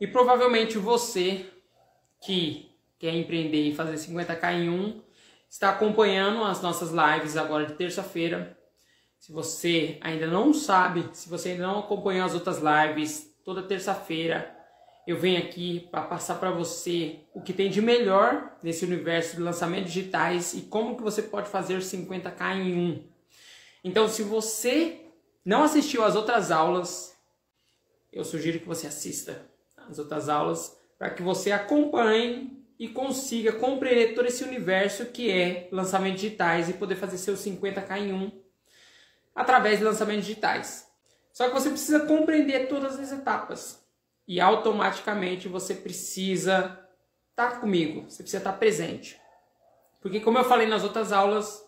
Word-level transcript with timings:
E 0.00 0.06
provavelmente 0.06 0.78
você 0.78 1.46
que 2.24 2.70
quer 2.98 3.14
empreender 3.14 3.68
e 3.68 3.74
fazer 3.74 3.94
50k 3.94 4.54
em 4.54 4.70
um, 4.70 5.02
está 5.48 5.70
acompanhando 5.70 6.42
as 6.44 6.60
nossas 6.60 6.90
lives 6.90 7.36
agora 7.36 7.66
de 7.66 7.74
terça-feira. 7.74 8.58
Se 9.18 9.32
você 9.32 9.98
ainda 10.00 10.26
não 10.26 10.52
sabe, 10.52 11.08
se 11.12 11.28
você 11.28 11.50
ainda 11.50 11.66
não 11.66 11.80
acompanhou 11.80 12.26
as 12.26 12.34
outras 12.34 12.58
lives, 12.58 13.34
toda 13.44 13.62
terça-feira 13.62 14.54
eu 15.06 15.16
venho 15.16 15.38
aqui 15.38 15.86
para 15.90 16.02
passar 16.02 16.34
para 16.34 16.50
você 16.50 17.20
o 17.32 17.40
que 17.40 17.52
tem 17.52 17.70
de 17.70 17.80
melhor 17.80 18.58
nesse 18.60 18.84
universo 18.84 19.36
de 19.36 19.42
lançamentos 19.42 19.92
digitais 19.92 20.52
e 20.52 20.62
como 20.62 20.96
que 20.96 21.02
você 21.02 21.22
pode 21.22 21.48
fazer 21.48 21.78
50k 21.78 22.56
em 22.56 22.76
um. 22.76 23.08
Então, 23.84 24.08
se 24.08 24.24
você 24.24 25.00
não 25.44 25.62
assistiu 25.62 26.04
às 26.04 26.16
outras 26.16 26.50
aulas, 26.50 27.16
eu 28.12 28.24
sugiro 28.24 28.58
que 28.58 28.66
você 28.66 28.88
assista 28.88 29.48
as 29.90 29.98
outras 29.98 30.28
aulas 30.28 30.76
para 30.98 31.10
que 31.10 31.22
você 31.22 31.52
acompanhe 31.52 32.64
e 32.78 32.88
consiga 32.88 33.52
compreender 33.52 34.14
todo 34.14 34.26
esse 34.26 34.44
universo 34.44 35.06
que 35.06 35.30
é 35.30 35.68
lançamentos 35.72 36.20
digitais 36.20 36.68
e 36.68 36.74
poder 36.74 36.96
fazer 36.96 37.18
seus 37.18 37.40
50k 37.40 37.98
em 37.98 38.12
um 38.12 38.30
através 39.34 39.78
de 39.78 39.84
lançamentos 39.84 40.26
digitais. 40.26 40.86
Só 41.32 41.48
que 41.48 41.54
você 41.54 41.68
precisa 41.68 42.00
compreender 42.00 42.68
todas 42.68 42.98
as 42.98 43.12
etapas 43.12 43.84
e 44.26 44.40
automaticamente 44.40 45.48
você 45.48 45.74
precisa 45.74 46.78
estar 47.30 47.50
tá 47.52 47.56
comigo, 47.58 48.10
você 48.10 48.22
precisa 48.22 48.38
estar 48.38 48.52
tá 48.52 48.58
presente. 48.58 49.20
Porque 50.00 50.20
como 50.20 50.38
eu 50.38 50.44
falei 50.44 50.66
nas 50.66 50.82
outras 50.82 51.12
aulas, 51.12 51.62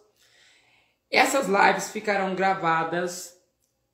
essas 1.10 1.46
lives 1.46 1.90
ficarão 1.90 2.34
gravadas 2.34 3.36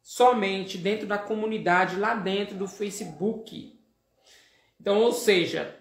somente 0.02 0.77
dentro 0.77 1.06
da 1.06 1.19
comunidade 1.19 1.97
lá 1.97 2.14
dentro 2.14 2.56
do 2.56 2.69
Facebook. 2.69 3.73
Então, 4.80 5.01
ou 5.01 5.12
seja, 5.12 5.78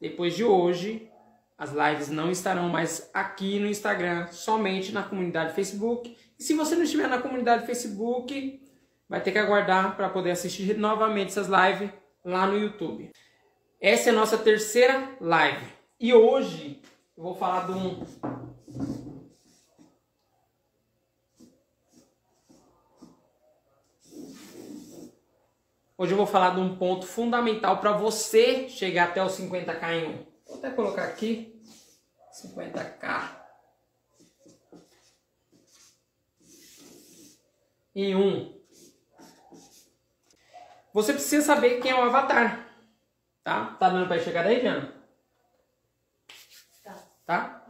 depois 0.00 0.34
de 0.34 0.44
hoje, 0.44 1.10
as 1.58 1.72
lives 1.72 2.08
não 2.08 2.30
estarão 2.30 2.68
mais 2.68 3.10
aqui 3.14 3.58
no 3.58 3.66
Instagram, 3.66 4.28
somente 4.28 4.92
na 4.92 5.02
comunidade 5.02 5.54
Facebook. 5.54 6.16
E 6.38 6.42
se 6.42 6.54
você 6.54 6.74
não 6.74 6.82
estiver 6.82 7.08
na 7.08 7.20
comunidade 7.20 7.66
Facebook, 7.66 8.62
vai 9.08 9.20
ter 9.20 9.32
que 9.32 9.38
aguardar 9.38 9.96
para 9.96 10.08
poder 10.08 10.32
assistir 10.32 10.76
novamente 10.76 11.28
essas 11.28 11.48
lives 11.48 11.90
lá 12.24 12.46
no 12.46 12.58
YouTube. 12.58 13.10
Essa 13.80 14.10
é 14.10 14.12
a 14.12 14.16
nossa 14.16 14.36
terceira 14.36 15.16
live. 15.20 15.64
E 15.98 16.12
hoje 16.12 16.80
eu 17.16 17.22
vou 17.22 17.34
falar 17.34 17.66
de 17.66 17.72
um 17.72 18.04
Hoje 25.98 26.12
eu 26.12 26.18
vou 26.18 26.26
falar 26.26 26.50
de 26.50 26.60
um 26.60 26.76
ponto 26.76 27.06
fundamental 27.06 27.78
para 27.78 27.92
você 27.92 28.68
chegar 28.68 29.04
até 29.04 29.24
os 29.24 29.32
50k 29.32 29.92
em 29.92 30.06
um. 30.06 30.26
Vou 30.46 30.58
até 30.58 30.68
colocar 30.68 31.04
aqui 31.04 31.58
50k 32.30 33.30
em 37.94 38.14
um. 38.14 38.54
Você 40.92 41.14
precisa 41.14 41.46
saber 41.46 41.80
quem 41.80 41.92
é 41.92 41.94
o 41.94 42.02
avatar. 42.02 42.68
Tá? 43.42 43.76
Tá 43.78 43.88
dando 43.88 44.06
para 44.06 44.20
chegar 44.20 44.44
aí, 44.44 44.60
Diana? 44.60 44.92
Tá. 46.84 46.94
Tá? 47.24 47.66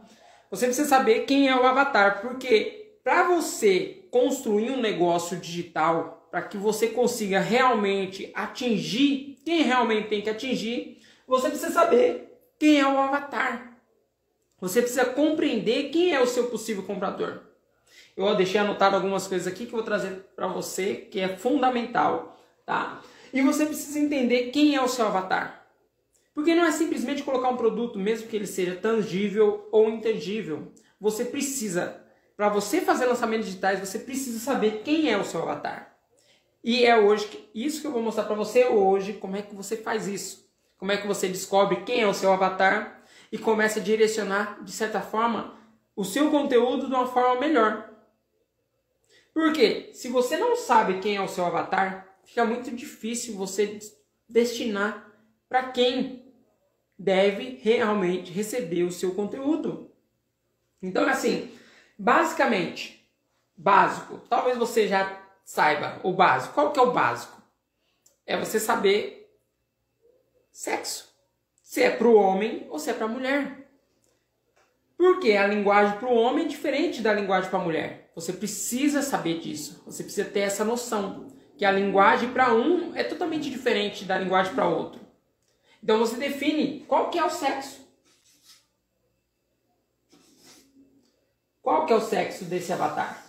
Você 0.51 0.65
precisa 0.65 0.89
saber 0.89 1.25
quem 1.25 1.47
é 1.47 1.55
o 1.55 1.65
avatar, 1.65 2.21
porque 2.21 2.99
para 3.05 3.23
você 3.23 4.05
construir 4.11 4.71
um 4.71 4.81
negócio 4.81 5.37
digital 5.37 6.16
para 6.29 6.41
que 6.41 6.57
você 6.57 6.87
consiga 6.87 7.39
realmente 7.39 8.31
atingir 8.33 9.37
quem 9.45 9.63
realmente 9.63 10.09
tem 10.09 10.21
que 10.21 10.29
atingir, 10.29 11.01
você 11.27 11.49
precisa 11.49 11.71
saber 11.71 12.37
quem 12.59 12.79
é 12.79 12.87
o 12.87 12.97
avatar. 12.97 13.77
Você 14.59 14.81
precisa 14.81 15.05
compreender 15.05 15.89
quem 15.89 16.13
é 16.13 16.19
o 16.19 16.27
seu 16.27 16.47
possível 16.47 16.83
comprador. 16.83 17.41
Eu 18.15 18.35
deixei 18.35 18.59
anotado 18.59 18.95
algumas 18.95 19.27
coisas 19.27 19.47
aqui 19.47 19.65
que 19.65 19.73
eu 19.73 19.77
vou 19.77 19.83
trazer 19.83 20.25
para 20.35 20.47
você, 20.47 20.95
que 20.95 21.19
é 21.19 21.37
fundamental, 21.37 22.37
tá? 22.65 23.01
E 23.31 23.41
você 23.41 23.65
precisa 23.65 23.99
entender 23.99 24.49
quem 24.49 24.75
é 24.75 24.81
o 24.81 24.87
seu 24.87 25.05
avatar. 25.05 25.67
Porque 26.33 26.55
não 26.55 26.65
é 26.65 26.71
simplesmente 26.71 27.23
colocar 27.23 27.49
um 27.49 27.57
produto, 27.57 27.99
mesmo 27.99 28.27
que 28.27 28.35
ele 28.35 28.47
seja 28.47 28.75
tangível 28.75 29.67
ou 29.71 29.89
intangível. 29.89 30.71
Você 30.99 31.25
precisa, 31.25 32.03
para 32.35 32.49
você 32.49 32.81
fazer 32.81 33.05
lançamentos 33.05 33.47
digitais, 33.47 33.79
você 33.79 33.99
precisa 33.99 34.39
saber 34.39 34.81
quem 34.83 35.11
é 35.11 35.17
o 35.17 35.23
seu 35.23 35.41
avatar. 35.41 35.96
E 36.67 36.83
é 36.83 36.99
hoje 36.99 37.49
isso 37.55 37.79
que 37.79 37.87
eu 37.87 37.93
vou 37.93 38.01
mostrar 38.01 38.25
para 38.25 38.35
você 38.35 38.65
hoje, 38.65 39.13
como 39.13 39.37
é 39.37 39.41
que 39.41 39.55
você 39.55 39.77
faz 39.77 40.05
isso. 40.05 40.51
Como 40.77 40.91
é 40.91 40.97
que 40.97 41.07
você 41.07 41.29
descobre 41.29 41.85
quem 41.85 42.01
é 42.01 42.07
o 42.07 42.13
seu 42.13 42.29
avatar 42.33 43.05
e 43.31 43.37
começa 43.37 43.79
a 43.79 43.81
direcionar 43.81 44.61
de 44.61 44.73
certa 44.73 44.99
forma 44.99 45.57
o 45.95 46.03
seu 46.03 46.29
conteúdo 46.29 46.87
de 46.87 46.93
uma 46.93 47.07
forma 47.07 47.39
melhor. 47.39 47.89
Porque 49.33 49.91
se 49.93 50.09
você 50.09 50.35
não 50.35 50.57
sabe 50.57 50.99
quem 50.99 51.15
é 51.15 51.21
o 51.21 51.29
seu 51.29 51.45
avatar, 51.45 52.17
fica 52.25 52.43
muito 52.43 52.69
difícil 52.71 53.37
você 53.37 53.79
destinar 54.27 55.09
para 55.47 55.71
quem 55.71 56.33
deve 56.99 57.61
realmente 57.61 58.29
receber 58.29 58.83
o 58.83 58.91
seu 58.91 59.15
conteúdo. 59.15 59.89
Então, 60.81 61.07
assim, 61.07 61.49
basicamente, 61.97 63.09
básico, 63.55 64.19
talvez 64.27 64.57
você 64.57 64.85
já 64.85 65.26
saiba 65.47 66.01
o 66.03 66.11
básico. 66.11 66.53
Qual 66.53 66.73
que 66.73 66.79
é 66.79 66.83
o 66.83 66.91
básico? 66.91 67.41
É 68.25 68.37
você 68.37 68.59
saber 68.59 69.33
sexo. 70.51 71.07
Se 71.63 71.81
é 71.81 71.89
para 71.89 72.05
o 72.05 72.15
homem 72.15 72.67
ou 72.69 72.77
se 72.77 72.89
é 72.89 72.93
para 72.93 73.05
a 73.05 73.09
mulher. 73.09 73.65
Porque 74.97 75.31
a 75.31 75.47
linguagem 75.47 75.97
para 75.99 76.09
o 76.09 76.15
homem 76.15 76.43
é 76.43 76.49
diferente 76.49 77.01
da 77.01 77.13
linguagem 77.13 77.49
para 77.49 77.59
a 77.59 77.63
mulher. 77.63 78.11
Você 78.13 78.33
precisa 78.33 79.01
saber 79.01 79.39
disso. 79.39 79.81
Você 79.85 80.03
precisa 80.03 80.29
ter 80.29 80.41
essa 80.41 80.65
noção. 80.65 81.31
Que 81.57 81.63
a 81.63 81.71
linguagem 81.71 82.33
para 82.33 82.53
um 82.53 82.93
é 82.93 83.03
totalmente 83.05 83.49
diferente 83.49 84.03
da 84.03 84.17
linguagem 84.17 84.53
para 84.53 84.67
outro. 84.67 84.99
Então 85.81 85.97
você 85.97 86.17
define 86.17 86.81
qual 86.89 87.09
que 87.09 87.17
é 87.17 87.23
o 87.23 87.29
sexo. 87.29 87.87
Qual 91.61 91.85
que 91.85 91.93
é 91.93 91.95
o 91.95 92.01
sexo 92.01 92.43
desse 92.43 92.73
avatar? 92.73 93.26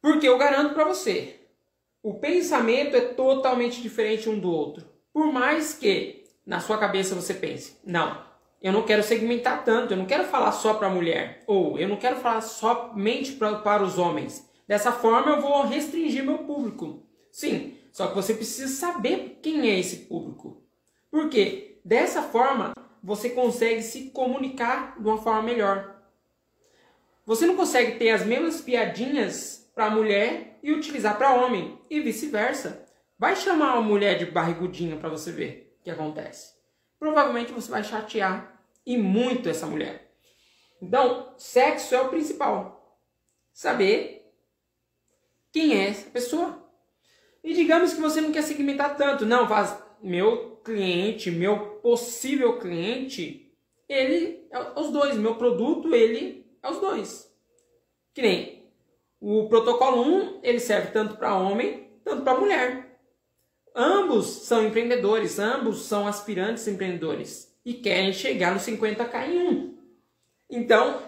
Porque 0.00 0.28
eu 0.28 0.38
garanto 0.38 0.74
para 0.74 0.84
você, 0.84 1.40
o 2.02 2.14
pensamento 2.14 2.96
é 2.96 3.00
totalmente 3.00 3.82
diferente 3.82 4.28
um 4.28 4.38
do 4.38 4.50
outro. 4.50 4.86
Por 5.12 5.32
mais 5.32 5.74
que 5.74 6.24
na 6.46 6.60
sua 6.60 6.78
cabeça 6.78 7.14
você 7.14 7.34
pense, 7.34 7.76
não, 7.84 8.22
eu 8.62 8.72
não 8.72 8.82
quero 8.82 9.02
segmentar 9.02 9.64
tanto, 9.64 9.92
eu 9.92 9.96
não 9.96 10.06
quero 10.06 10.24
falar 10.24 10.52
só 10.52 10.74
para 10.74 10.86
a 10.86 10.90
mulher, 10.90 11.42
ou 11.46 11.78
eu 11.78 11.88
não 11.88 11.96
quero 11.96 12.16
falar 12.16 12.40
somente 12.40 13.32
pra, 13.32 13.56
para 13.56 13.82
os 13.82 13.98
homens. 13.98 14.48
Dessa 14.66 14.92
forma 14.92 15.32
eu 15.32 15.40
vou 15.40 15.62
restringir 15.62 16.24
meu 16.24 16.38
público. 16.38 17.02
Sim, 17.30 17.76
só 17.92 18.08
que 18.08 18.14
você 18.14 18.34
precisa 18.34 18.68
saber 18.68 19.38
quem 19.42 19.68
é 19.68 19.78
esse 19.78 20.06
público. 20.06 20.62
Porque 21.10 21.80
dessa 21.84 22.22
forma 22.22 22.72
você 23.02 23.30
consegue 23.30 23.82
se 23.82 24.10
comunicar 24.10 25.00
de 25.00 25.08
uma 25.08 25.18
forma 25.18 25.42
melhor. 25.42 25.96
Você 27.24 27.46
não 27.46 27.56
consegue 27.56 27.98
ter 27.98 28.10
as 28.10 28.24
mesmas 28.24 28.60
piadinhas 28.60 29.57
para 29.78 29.90
mulher 29.90 30.58
e 30.60 30.72
utilizar 30.72 31.16
para 31.16 31.36
homem 31.36 31.80
e 31.88 32.00
vice-versa. 32.00 32.84
Vai 33.16 33.36
chamar 33.36 33.74
uma 33.74 33.88
mulher 33.88 34.18
de 34.18 34.26
barrigudinha 34.26 34.96
para 34.96 35.08
você 35.08 35.30
ver 35.30 35.72
o 35.78 35.84
que 35.84 35.90
acontece. 35.90 36.52
Provavelmente 36.98 37.52
você 37.52 37.70
vai 37.70 37.84
chatear 37.84 38.60
e 38.84 38.98
muito 38.98 39.48
essa 39.48 39.68
mulher. 39.68 40.12
Então, 40.82 41.32
sexo 41.38 41.94
é 41.94 42.00
o 42.00 42.08
principal. 42.08 42.98
Saber 43.52 44.28
quem 45.52 45.76
é 45.76 45.90
essa 45.90 46.10
pessoa. 46.10 46.68
E 47.44 47.54
digamos 47.54 47.94
que 47.94 48.00
você 48.00 48.20
não 48.20 48.32
quer 48.32 48.42
segmentar 48.42 48.96
tanto. 48.96 49.24
Não, 49.24 49.46
faz 49.46 49.80
meu 50.02 50.56
cliente, 50.64 51.30
meu 51.30 51.76
possível 51.76 52.58
cliente, 52.58 53.56
ele 53.88 54.44
é 54.50 54.80
os 54.80 54.90
dois. 54.90 55.16
Meu 55.16 55.36
produto, 55.36 55.94
ele 55.94 56.50
é 56.64 56.68
os 56.68 56.80
dois. 56.80 57.32
Que 58.12 58.22
nem 58.22 58.57
o 59.20 59.48
protocolo 59.48 60.02
1, 60.02 60.40
ele 60.42 60.60
serve 60.60 60.92
tanto 60.92 61.16
para 61.16 61.36
homem, 61.36 61.90
tanto 62.04 62.22
para 62.22 62.38
mulher. 62.38 63.00
Ambos 63.74 64.26
são 64.26 64.66
empreendedores, 64.66 65.38
ambos 65.38 65.82
são 65.82 66.06
aspirantes 66.06 66.66
empreendedores 66.66 67.56
e 67.64 67.74
querem 67.74 68.12
chegar 68.12 68.52
no 68.52 68.60
50k 68.60 69.28
em 69.28 69.38
um. 69.38 69.78
Então, 70.50 71.02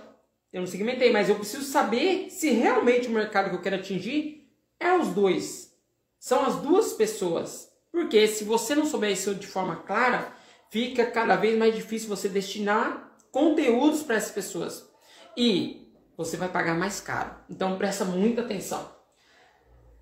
eu 0.52 0.60
não 0.60 0.66
segmentei, 0.66 1.12
mas 1.12 1.28
eu 1.28 1.36
preciso 1.36 1.64
saber 1.64 2.30
se 2.30 2.50
realmente 2.50 3.08
o 3.08 3.12
mercado 3.12 3.50
que 3.50 3.56
eu 3.56 3.62
quero 3.62 3.76
atingir 3.76 4.48
é 4.78 4.92
os 4.92 5.08
dois. 5.08 5.74
São 6.18 6.44
as 6.44 6.56
duas 6.56 6.92
pessoas. 6.92 7.70
Porque 7.90 8.26
se 8.28 8.44
você 8.44 8.74
não 8.74 8.86
souber 8.86 9.10
isso 9.10 9.34
de 9.34 9.46
forma 9.46 9.76
clara, 9.76 10.32
fica 10.70 11.06
cada 11.06 11.36
vez 11.36 11.58
mais 11.58 11.74
difícil 11.74 12.08
você 12.08 12.28
destinar 12.28 13.16
conteúdos 13.32 14.02
para 14.02 14.16
essas 14.16 14.30
pessoas. 14.30 14.88
E 15.36 15.89
você 16.20 16.36
vai 16.36 16.50
pagar 16.50 16.74
mais 16.74 17.00
caro. 17.00 17.34
Então 17.48 17.78
presta 17.78 18.04
muita 18.04 18.42
atenção. 18.42 18.94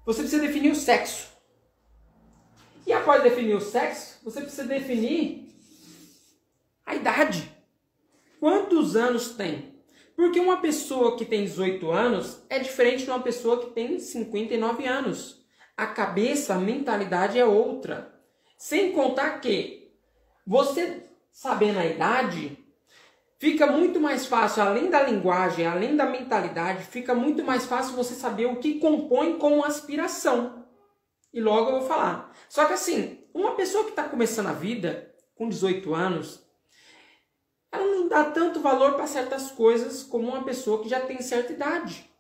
você 0.04 0.22
precisa 0.22 0.42
definir 0.42 0.72
o 0.72 0.74
sexo. 0.74 1.28
E 2.84 2.92
após 2.92 3.22
definir 3.22 3.54
o 3.54 3.60
sexo, 3.60 4.18
você 4.24 4.40
precisa 4.40 4.64
definir 4.64 5.48
a 6.84 6.96
idade. 6.96 7.48
Quantos 8.40 8.96
anos 8.96 9.36
tem? 9.36 9.80
Porque 10.16 10.40
uma 10.40 10.60
pessoa 10.60 11.16
que 11.16 11.24
tem 11.24 11.44
18 11.44 11.88
anos 11.88 12.42
é 12.50 12.58
diferente 12.58 13.04
de 13.04 13.10
uma 13.10 13.22
pessoa 13.22 13.60
que 13.60 13.70
tem 13.70 14.00
59 14.00 14.86
anos. 14.86 15.46
A 15.76 15.86
cabeça, 15.86 16.54
a 16.54 16.58
mentalidade 16.58 17.38
é 17.38 17.44
outra. 17.44 18.12
Sem 18.56 18.90
contar 18.90 19.40
que 19.40 19.92
você 20.44 21.04
sabendo 21.30 21.78
a 21.78 21.86
idade, 21.86 22.57
fica 23.38 23.66
muito 23.66 24.00
mais 24.00 24.26
fácil, 24.26 24.62
além 24.62 24.90
da 24.90 25.02
linguagem, 25.02 25.66
além 25.66 25.96
da 25.96 26.06
mentalidade, 26.06 26.84
fica 26.84 27.14
muito 27.14 27.44
mais 27.44 27.64
fácil 27.64 27.94
você 27.94 28.14
saber 28.14 28.46
o 28.46 28.56
que 28.56 28.78
compõe 28.78 29.38
com 29.38 29.64
aspiração. 29.64 30.66
E 31.32 31.40
logo 31.40 31.70
eu 31.70 31.78
vou 31.80 31.88
falar. 31.88 32.32
Só 32.48 32.64
que 32.64 32.72
assim, 32.72 33.24
uma 33.32 33.54
pessoa 33.54 33.84
que 33.84 33.90
está 33.90 34.04
começando 34.04 34.48
a 34.48 34.52
vida, 34.52 35.14
com 35.34 35.48
18 35.48 35.94
anos, 35.94 36.44
ela 37.70 37.84
não 37.84 38.08
dá 38.08 38.24
tanto 38.24 38.60
valor 38.60 38.94
para 38.94 39.06
certas 39.06 39.50
coisas 39.50 40.02
como 40.02 40.28
uma 40.28 40.42
pessoa 40.42 40.82
que 40.82 40.88
já 40.88 41.00
tem 41.00 41.20
certa 41.20 41.52
idade. 41.52 42.10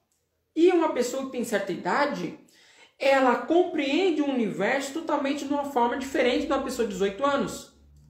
E 0.54 0.70
uma 0.70 0.92
pessoa 0.92 1.24
que 1.24 1.32
tem 1.32 1.44
certa 1.44 1.72
idade, 1.72 2.38
ela 2.98 3.36
compreende 3.36 4.20
o 4.20 4.28
universo 4.28 4.92
totalmente 4.92 5.46
de 5.46 5.52
uma 5.52 5.64
forma 5.64 5.96
diferente 5.96 6.46
de 6.46 6.52
uma 6.52 6.62
pessoa 6.62 6.86
de 6.86 6.94
18 6.94 7.24
anos. 7.24 7.67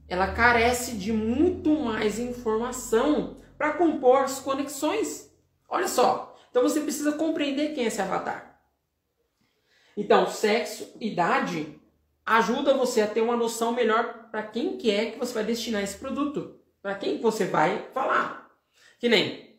Ela 0.09 0.33
carece 0.33 0.97
de 0.97 1.13
muito 1.13 1.71
mais 1.71 2.19
informação 2.19 3.37
para 3.57 3.75
compor 3.75 4.23
as 4.23 4.41
conexões. 4.41 5.31
Olha 5.69 5.87
só. 5.87 6.37
Então 6.51 6.63
você 6.63 6.81
precisa 6.81 7.13
compreender 7.13 7.75
quem 7.75 7.85
é 7.85 7.89
esse 7.89 8.01
avatar. 8.01 8.61
Então, 9.97 10.29
sexo, 10.29 10.97
idade 11.01 11.79
ajuda 12.25 12.75
você 12.75 13.01
a 13.01 13.07
ter 13.07 13.21
uma 13.21 13.37
noção 13.37 13.73
melhor 13.73 14.29
para 14.31 14.43
quem 14.43 14.77
que 14.77 14.91
é 14.91 15.11
que 15.11 15.19
você 15.19 15.35
vai 15.35 15.45
destinar 15.45 15.83
esse 15.83 15.97
produto, 15.97 16.61
para 16.81 16.95
quem 16.95 17.21
você 17.21 17.47
vai 17.47 17.89
falar. 17.93 18.51
Que 18.99 19.09
nem 19.09 19.59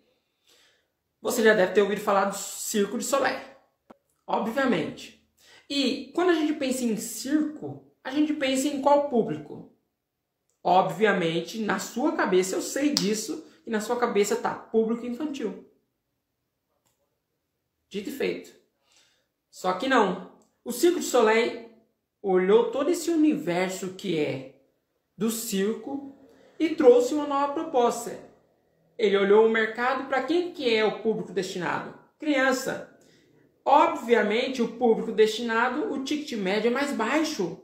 você 1.21 1.43
já 1.43 1.53
deve 1.53 1.73
ter 1.73 1.81
ouvido 1.81 2.01
falar 2.01 2.25
do 2.25 2.35
circo 2.35 2.97
de 2.97 3.03
Solé. 3.03 3.57
Obviamente. 4.25 5.27
E 5.69 6.11
quando 6.15 6.29
a 6.29 6.33
gente 6.33 6.53
pensa 6.53 6.83
em 6.83 6.95
circo, 6.97 7.91
a 8.03 8.11
gente 8.11 8.33
pensa 8.33 8.67
em 8.67 8.81
qual 8.81 9.09
público? 9.09 9.68
Obviamente, 10.63 11.59
na 11.59 11.79
sua 11.79 12.15
cabeça 12.15 12.55
eu 12.55 12.61
sei 12.61 12.93
disso 12.93 13.45
e 13.65 13.69
na 13.69 13.79
sua 13.79 13.97
cabeça 13.97 14.35
tá 14.35 14.53
público 14.53 15.05
infantil. 15.05 15.65
Dito 17.89 18.09
e 18.09 18.13
feito. 18.13 18.51
Só 19.49 19.73
que 19.73 19.87
não. 19.87 20.31
O 20.63 20.71
Circo 20.71 20.99
de 20.99 21.05
Soleil 21.05 21.69
olhou 22.21 22.71
todo 22.71 22.89
esse 22.89 23.09
universo 23.09 23.93
que 23.93 24.19
é 24.19 24.61
do 25.17 25.29
circo 25.29 26.15
e 26.59 26.69
trouxe 26.69 27.13
uma 27.13 27.25
nova 27.25 27.53
proposta. 27.53 28.19
Ele 28.97 29.17
olhou 29.17 29.45
o 29.45 29.49
mercado 29.49 30.07
para 30.07 30.23
quem 30.23 30.51
que 30.51 30.73
é 30.73 30.83
o 30.83 31.01
público 31.01 31.31
destinado? 31.31 31.97
Criança. 32.19 32.97
Obviamente, 33.63 34.61
o 34.61 34.77
público 34.77 35.11
destinado, 35.11 35.93
o 35.93 36.03
ticket 36.03 36.37
médio 36.37 36.67
é 36.67 36.71
mais 36.71 36.91
baixo. 36.91 37.61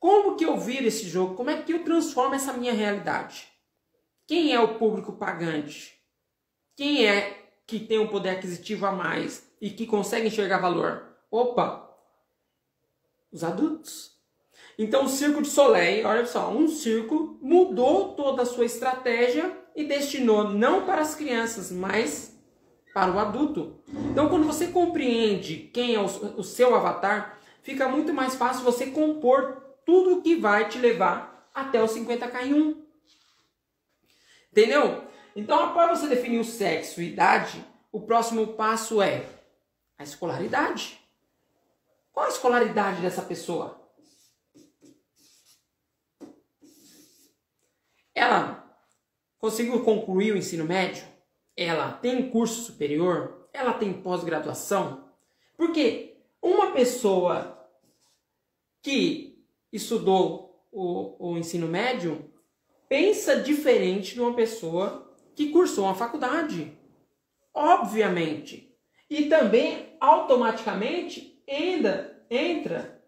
Como 0.00 0.34
que 0.34 0.44
eu 0.46 0.58
viro 0.58 0.86
esse 0.86 1.06
jogo? 1.06 1.34
Como 1.34 1.50
é 1.50 1.60
que 1.60 1.72
eu 1.72 1.84
transformo 1.84 2.34
essa 2.34 2.54
minha 2.54 2.72
realidade? 2.72 3.46
Quem 4.26 4.54
é 4.54 4.58
o 4.58 4.78
público 4.78 5.12
pagante? 5.12 6.00
Quem 6.74 7.06
é 7.06 7.48
que 7.66 7.78
tem 7.78 7.98
um 7.98 8.08
poder 8.08 8.30
aquisitivo 8.30 8.86
a 8.86 8.92
mais 8.92 9.46
e 9.60 9.68
que 9.68 9.86
consegue 9.86 10.28
enxergar 10.28 10.58
valor? 10.58 11.06
Opa! 11.30 11.86
Os 13.30 13.44
adultos. 13.44 14.18
Então 14.78 15.04
o 15.04 15.08
Circo 15.08 15.42
de 15.42 15.48
Soleil, 15.48 16.06
olha 16.06 16.24
só, 16.24 16.50
um 16.50 16.66
circo 16.66 17.38
mudou 17.42 18.14
toda 18.14 18.42
a 18.42 18.46
sua 18.46 18.64
estratégia 18.64 19.54
e 19.76 19.84
destinou 19.84 20.44
não 20.44 20.86
para 20.86 21.02
as 21.02 21.14
crianças, 21.14 21.70
mas 21.70 22.34
para 22.94 23.12
o 23.12 23.18
adulto. 23.18 23.78
Então 24.10 24.30
quando 24.30 24.46
você 24.46 24.68
compreende 24.68 25.70
quem 25.74 25.94
é 25.94 26.00
o, 26.00 26.42
seu 26.42 26.74
avatar, 26.74 27.38
fica 27.62 27.88
muito 27.88 28.14
mais 28.14 28.34
fácil 28.34 28.64
você 28.64 28.86
compor 28.86 29.59
tudo 29.84 30.22
que 30.22 30.36
vai 30.36 30.68
te 30.68 30.78
levar 30.78 31.50
até 31.54 31.82
os 31.82 31.92
50k 31.92 32.46
em 32.46 32.54
1. 32.54 32.86
Entendeu? 34.50 35.04
Então, 35.34 35.58
após 35.58 35.98
você 35.98 36.08
definir 36.08 36.38
o 36.38 36.44
sexo 36.44 37.00
e 37.00 37.12
idade, 37.12 37.64
o 37.92 38.00
próximo 38.00 38.54
passo 38.54 39.00
é 39.00 39.24
a 39.96 40.02
escolaridade. 40.02 41.00
Qual 42.12 42.26
a 42.26 42.30
escolaridade 42.30 43.00
dessa 43.00 43.22
pessoa? 43.22 43.80
Ela 48.14 48.64
conseguiu 49.38 49.84
concluir 49.84 50.32
o 50.32 50.36
ensino 50.36 50.64
médio? 50.64 51.06
Ela 51.56 51.92
tem 51.92 52.30
curso 52.30 52.62
superior? 52.62 53.48
Ela 53.52 53.72
tem 53.72 53.92
pós-graduação? 53.92 55.08
Porque 55.56 56.16
uma 56.42 56.72
pessoa 56.72 57.68
que 58.82 59.29
estudou 59.72 60.66
o, 60.72 61.30
o 61.32 61.38
ensino 61.38 61.66
médio 61.66 62.30
pensa 62.88 63.36
diferente 63.36 64.14
de 64.14 64.20
uma 64.20 64.34
pessoa 64.34 65.14
que 65.34 65.50
cursou 65.50 65.84
uma 65.84 65.94
faculdade. 65.94 66.76
Obviamente. 67.54 68.76
E 69.08 69.26
também 69.26 69.96
automaticamente 70.00 71.42
entra, 71.46 72.24
entra 72.28 73.02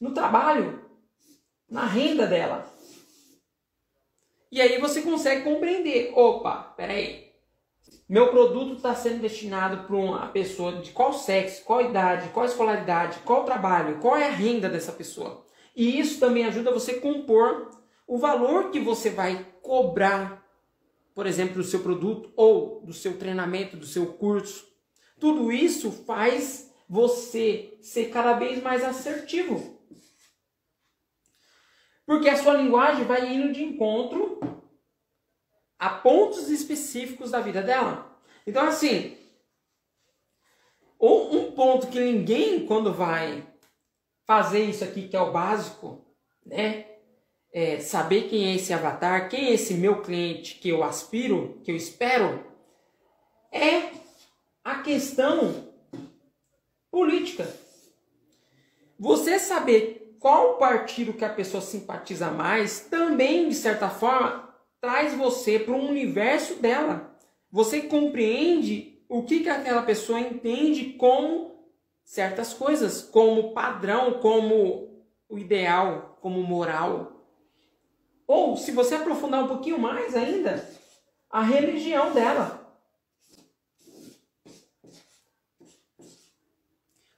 no 0.00 0.12
trabalho, 0.12 0.84
na 1.68 1.86
renda 1.86 2.26
dela. 2.26 2.70
E 4.50 4.60
aí 4.60 4.78
você 4.78 5.02
consegue 5.02 5.44
compreender: 5.44 6.12
opa, 6.14 6.74
peraí, 6.76 7.32
meu 8.08 8.30
produto 8.30 8.76
está 8.76 8.94
sendo 8.94 9.20
destinado 9.20 9.86
para 9.86 9.96
uma 9.96 10.28
pessoa 10.28 10.80
de 10.80 10.90
qual 10.90 11.12
sexo, 11.12 11.64
qual 11.64 11.82
idade, 11.82 12.30
qual 12.30 12.46
escolaridade, 12.46 13.20
qual 13.20 13.44
trabalho, 13.44 13.98
qual 13.98 14.16
é 14.16 14.28
a 14.28 14.32
renda 14.32 14.68
dessa 14.68 14.92
pessoa. 14.92 15.45
E 15.76 16.00
isso 16.00 16.18
também 16.18 16.46
ajuda 16.46 16.72
você 16.72 16.92
a 16.92 17.00
compor 17.00 17.70
o 18.06 18.16
valor 18.16 18.70
que 18.70 18.80
você 18.80 19.10
vai 19.10 19.46
cobrar, 19.60 20.42
por 21.14 21.26
exemplo, 21.26 21.56
do 21.56 21.64
seu 21.64 21.80
produto 21.80 22.32
ou 22.34 22.80
do 22.80 22.94
seu 22.94 23.18
treinamento, 23.18 23.76
do 23.76 23.84
seu 23.84 24.14
curso. 24.14 24.66
Tudo 25.20 25.52
isso 25.52 25.92
faz 25.92 26.72
você 26.88 27.76
ser 27.82 28.06
cada 28.10 28.34
vez 28.34 28.62
mais 28.62 28.82
assertivo. 28.82 29.76
Porque 32.06 32.28
a 32.30 32.40
sua 32.42 32.54
linguagem 32.54 33.04
vai 33.04 33.34
indo 33.34 33.52
de 33.52 33.62
encontro 33.62 34.40
a 35.78 35.90
pontos 35.90 36.48
específicos 36.48 37.32
da 37.32 37.40
vida 37.40 37.60
dela. 37.60 38.18
Então, 38.46 38.66
assim, 38.66 39.18
um 40.98 41.50
ponto 41.52 41.88
que 41.88 42.00
ninguém, 42.00 42.64
quando 42.64 42.94
vai 42.94 43.44
fazer 44.26 44.64
isso 44.64 44.84
aqui 44.84 45.08
que 45.08 45.16
é 45.16 45.20
o 45.20 45.32
básico, 45.32 46.04
né? 46.44 46.86
É, 47.52 47.80
saber 47.80 48.28
quem 48.28 48.48
é 48.48 48.54
esse 48.56 48.72
avatar, 48.74 49.30
quem 49.30 49.46
é 49.46 49.54
esse 49.54 49.74
meu 49.74 50.02
cliente 50.02 50.56
que 50.56 50.68
eu 50.68 50.84
aspiro, 50.84 51.58
que 51.64 51.70
eu 51.70 51.76
espero, 51.76 52.44
é 53.50 53.92
a 54.62 54.82
questão 54.82 55.72
política. 56.90 57.48
Você 58.98 59.38
saber 59.38 60.16
qual 60.18 60.58
partido 60.58 61.14
que 61.14 61.24
a 61.24 61.32
pessoa 61.32 61.62
simpatiza 61.62 62.30
mais 62.30 62.80
também, 62.80 63.48
de 63.48 63.54
certa 63.54 63.88
forma, 63.88 64.54
traz 64.80 65.14
você 65.14 65.58
para 65.58 65.74
o 65.74 65.88
universo 65.88 66.56
dela. 66.56 67.16
Você 67.50 67.82
compreende 67.82 69.02
o 69.08 69.22
que, 69.22 69.40
que 69.40 69.48
aquela 69.48 69.82
pessoa 69.82 70.20
entende 70.20 70.94
como 70.94 71.55
certas 72.06 72.54
coisas 72.54 73.02
como 73.02 73.52
padrão, 73.52 74.20
como 74.20 75.04
o 75.28 75.36
ideal, 75.36 76.16
como 76.22 76.40
moral. 76.40 77.26
Ou, 78.28 78.56
se 78.56 78.70
você 78.70 78.94
aprofundar 78.94 79.42
um 79.42 79.48
pouquinho 79.48 79.78
mais 79.78 80.14
ainda, 80.14 80.64
a 81.28 81.42
religião 81.42 82.14
dela. 82.14 82.64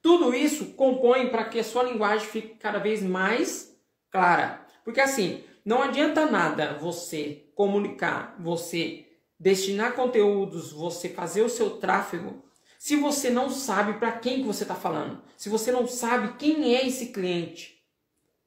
Tudo 0.00 0.34
isso 0.34 0.72
compõe 0.72 1.28
para 1.28 1.44
que 1.44 1.60
a 1.60 1.64
sua 1.64 1.82
linguagem 1.82 2.26
fique 2.26 2.56
cada 2.56 2.78
vez 2.78 3.02
mais 3.02 3.78
clara. 4.10 4.66
Porque 4.82 5.02
assim, 5.02 5.44
não 5.66 5.82
adianta 5.82 6.24
nada 6.24 6.78
você 6.78 7.46
comunicar, 7.54 8.34
você 8.40 9.06
destinar 9.38 9.94
conteúdos, 9.94 10.72
você 10.72 11.10
fazer 11.10 11.42
o 11.42 11.48
seu 11.48 11.78
tráfego 11.78 12.47
se 12.78 12.94
você 12.94 13.28
não 13.28 13.50
sabe 13.50 13.94
para 13.94 14.12
quem 14.12 14.38
que 14.40 14.46
você 14.46 14.62
está 14.62 14.76
falando, 14.76 15.20
se 15.36 15.48
você 15.48 15.72
não 15.72 15.88
sabe 15.88 16.34
quem 16.38 16.76
é 16.76 16.86
esse 16.86 17.06
cliente, 17.06 17.82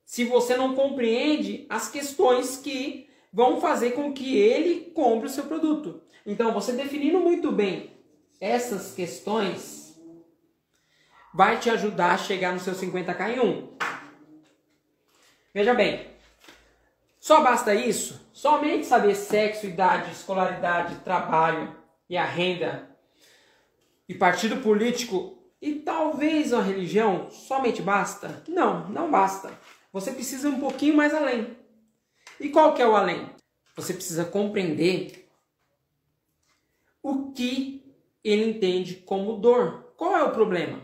se 0.06 0.24
você 0.24 0.56
não 0.56 0.74
compreende 0.74 1.66
as 1.70 1.92
questões 1.92 2.56
que 2.56 3.10
vão 3.32 3.60
fazer 3.60 3.92
com 3.92 4.14
que 4.14 4.38
ele 4.38 4.92
compre 4.96 5.28
o 5.28 5.30
seu 5.30 5.44
produto. 5.44 6.02
Então, 6.26 6.54
você 6.54 6.72
definindo 6.72 7.20
muito 7.20 7.52
bem 7.52 7.92
essas 8.40 8.94
questões, 8.94 10.00
vai 11.34 11.60
te 11.60 11.70
ajudar 11.70 12.14
a 12.14 12.18
chegar 12.18 12.54
no 12.54 12.60
seu 12.60 12.74
50k 12.74 13.36
em 13.36 13.40
um. 13.40 13.78
Veja 15.54 15.74
bem, 15.74 16.08
só 17.20 17.42
basta 17.42 17.76
isso? 17.76 18.30
Somente 18.32 18.86
saber 18.86 19.16
sexo, 19.16 19.66
idade, 19.66 20.12
escolaridade, 20.12 20.96
trabalho 21.04 21.76
e 22.10 22.18
a 22.18 22.26
renda 22.26 22.91
e 24.12 24.14
partido 24.14 24.58
político 24.58 25.38
e 25.62 25.76
talvez 25.76 26.52
a 26.52 26.62
religião 26.62 27.30
somente 27.32 27.82
basta? 27.82 28.44
Não, 28.46 28.90
não 28.90 29.10
basta. 29.10 29.58
Você 29.94 30.12
precisa 30.12 30.50
um 30.50 30.60
pouquinho 30.60 30.98
mais 30.98 31.14
além. 31.14 31.56
E 32.38 32.50
qual 32.50 32.74
que 32.74 32.82
é 32.82 32.88
o 32.88 32.94
além? 32.94 33.30
Você 33.74 33.94
precisa 33.94 34.26
compreender 34.26 35.30
o 37.02 37.32
que 37.32 37.86
ele 38.22 38.50
entende 38.50 38.96
como 38.96 39.38
dor. 39.38 39.94
Qual 39.96 40.18
é 40.18 40.24
o 40.24 40.34
problema? 40.34 40.82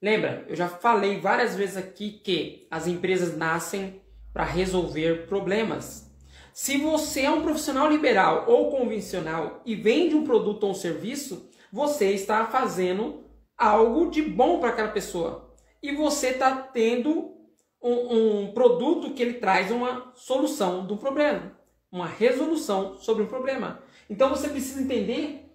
Lembra, 0.00 0.46
eu 0.48 0.56
já 0.56 0.66
falei 0.68 1.20
várias 1.20 1.54
vezes 1.54 1.76
aqui 1.76 2.22
que 2.24 2.66
as 2.70 2.86
empresas 2.86 3.36
nascem 3.36 4.00
para 4.32 4.44
resolver 4.44 5.26
problemas. 5.26 6.10
Se 6.54 6.78
você 6.78 7.22
é 7.22 7.30
um 7.30 7.42
profissional 7.42 7.90
liberal 7.90 8.46
ou 8.48 8.70
convencional 8.70 9.60
e 9.66 9.74
vende 9.74 10.14
um 10.14 10.24
produto 10.24 10.64
ou 10.64 10.70
um 10.70 10.74
serviço, 10.74 11.50
você 11.74 12.12
está 12.12 12.46
fazendo 12.46 13.24
algo 13.58 14.08
de 14.08 14.22
bom 14.22 14.60
para 14.60 14.68
aquela 14.68 14.92
pessoa. 14.92 15.52
E 15.82 15.90
você 15.90 16.28
está 16.28 16.54
tendo 16.54 17.34
um, 17.82 18.42
um, 18.42 18.52
produto 18.52 19.12
que 19.12 19.20
ele 19.20 19.40
traz 19.40 19.72
uma 19.72 20.12
solução 20.14 20.86
do 20.86 20.96
problema, 20.96 21.58
uma 21.90 22.06
resolução 22.06 22.96
sobre 22.98 23.24
o 23.24 23.26
problema. 23.26 23.82
Então 24.08 24.30
você 24.30 24.48
precisa 24.48 24.80
entender 24.80 25.52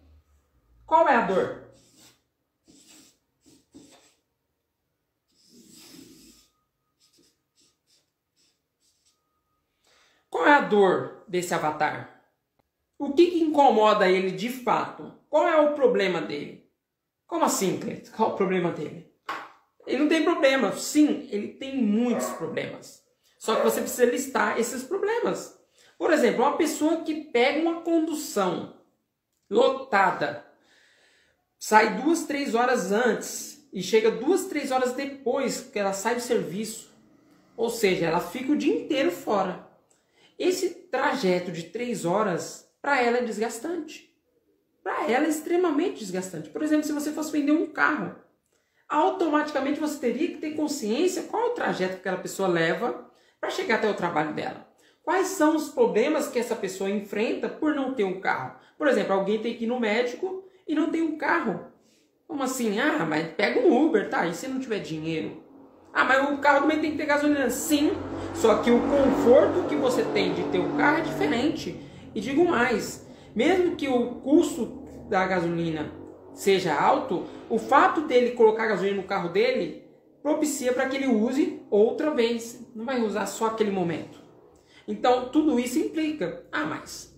qual 0.86 1.08
é 1.08 1.16
a 1.16 1.26
dor. 1.26 1.70
Qual 10.30 10.46
é 10.46 10.52
a 10.52 10.62
dor 10.62 11.24
desse 11.30 11.54
avatar? 11.54 12.22
O 12.98 13.14
que, 13.14 13.32
que 13.32 13.40
incomoda 13.40 14.10
ele 14.10 14.32
de 14.32 14.50
fato? 14.50 15.18
Qual 15.30 15.48
é 15.48 15.56
o 15.62 15.74
problema 15.74 16.22
dele? 16.22 16.68
Como 17.28 17.46
assim, 17.46 17.80
Cleiton? 17.80 18.12
Qual 18.16 18.32
o 18.32 18.36
problema 18.36 18.72
dele? 18.72 19.14
Ele 19.86 20.00
não 20.00 20.08
tem 20.10 20.24
problema. 20.24 20.72
Sim, 20.74 21.28
ele 21.32 21.50
tem 21.50 21.78
muitos 21.78 22.28
problemas. 22.30 23.04
Só 23.38 23.56
que 23.56 23.64
você 23.64 23.82
precisa 23.82 24.06
listar 24.06 24.60
esses 24.60 24.84
problemas. 24.84 25.58
Por 25.98 26.12
exemplo, 26.12 26.44
uma 26.44 26.58
pessoa 26.58 27.04
que 27.04 27.26
pega 27.26 27.60
uma 27.60 27.82
condução 27.82 28.78
lotada, 29.50 30.46
sai 31.58 32.02
duas, 32.02 32.24
três 32.26 32.56
horas 32.56 32.92
antes 32.92 33.68
e 33.72 33.84
chega 33.84 34.10
duas, 34.10 34.46
três 34.46 34.72
horas 34.72 34.94
depois 34.94 35.62
que 35.62 35.78
ela 35.78 35.94
sai 35.94 36.16
do 36.16 36.22
serviço. 36.22 36.90
Ou 37.56 37.70
seja, 37.70 38.06
ela 38.06 38.20
fica 38.20 38.52
o 38.52 38.58
dia 38.58 38.74
inteiro 38.74 39.12
fora. 39.12 39.68
Esse 40.38 40.70
trajeto 40.70 41.52
de 41.52 41.64
três 41.64 42.06
horas, 42.06 42.72
para 42.82 43.02
ela 43.02 43.18
é 43.18 43.24
desgastante. 43.24 44.09
Para 44.84 45.10
ela 45.10 45.26
é 45.26 45.30
extremamente 45.30 46.00
desgastante. 46.00 46.50
Por 46.50 46.64
exemplo, 46.64 46.86
se 46.86 46.94
você 46.94 47.12
fosse 47.12 47.32
vender 47.32 47.52
um 47.52 47.68
carro, 47.68 48.16
automaticamente 48.88 49.80
você 49.80 50.00
teria 50.00 50.30
que 50.30 50.38
ter 50.38 50.56
consciência 50.56 51.24
qual 51.24 51.48
o 51.48 51.54
trajeto 51.54 51.94
que 51.94 52.00
aquela 52.00 52.18
pessoa 52.18 52.48
leva 52.48 53.10
para 53.40 53.50
chegar 53.50 53.76
até 53.76 53.90
o 53.90 53.94
trabalho 53.94 54.34
dela. 54.34 54.68
Quais 55.04 55.28
são 55.28 55.56
os 55.56 55.70
problemas 55.70 56.28
que 56.28 56.40
essa 56.40 56.56
pessoa 56.56 56.90
enfrenta 56.90 57.50
por 57.50 57.74
não 57.74 57.94
ter 57.94 58.04
um 58.04 58.20
carro? 58.20 58.56
Por 58.78 58.88
exemplo, 58.88 59.14
alguém 59.14 59.42
tem 59.42 59.56
que 59.56 59.66
ir 59.66 59.68
no 59.68 59.80
médico 59.80 60.44
e 60.68 60.76
não 60.76 60.90
tem 60.90 61.02
um 61.02 61.18
carro. 61.18 61.66
Como 62.28 62.44
assim? 62.44 62.80
Ah, 62.80 63.06
mas 63.06 63.28
pega 63.34 63.60
um 63.60 63.86
Uber, 63.86 64.08
tá? 64.10 64.28
E 64.28 64.36
se 64.36 64.48
não 64.48 64.60
tiver 64.60 64.80
dinheiro? 64.80 65.44
Ah, 65.92 66.04
mas 66.04 66.30
o 66.30 66.38
carro 66.38 66.62
também 66.62 66.80
tem 66.80 66.92
que 66.92 66.98
ter 66.98 67.08
gasolina. 67.08 67.50
Sim, 67.50 67.92
só 68.36 68.60
que 68.62 68.70
o 68.70 68.80
conforto 68.82 69.68
que 69.68 69.76
você 69.76 70.04
tem 70.04 70.34
de 70.34 70.44
ter 70.50 70.60
o 70.60 70.78
carro 70.78 71.00
é 71.00 71.02
diferente. 71.02 71.76
E 72.14 72.22
digo 72.22 72.46
mais, 72.46 73.08
mesmo 73.36 73.76
que 73.76 73.88
o 73.88 74.16
custo 74.16 74.84
da 75.10 75.26
gasolina 75.26 75.92
seja 76.34 76.74
alto, 76.74 77.26
o 77.50 77.58
fato 77.58 78.02
dele 78.02 78.32
colocar 78.32 78.68
gasolina 78.68 78.98
no 78.98 79.08
carro 79.08 79.30
dele 79.30 79.84
propicia 80.22 80.74
para 80.74 80.88
que 80.88 80.98
ele 80.98 81.08
use 81.08 81.62
outra 81.70 82.12
vez. 82.12 82.68
Não 82.76 82.86
vai 82.86 83.02
usar 83.02 83.26
só 83.26 83.48
aquele 83.48 83.72
momento. 83.72 84.20
Então, 84.88 85.30
tudo 85.30 85.60
isso 85.60 85.80
implica. 85.80 86.46
Ah, 86.52 86.66
mas 86.66 87.18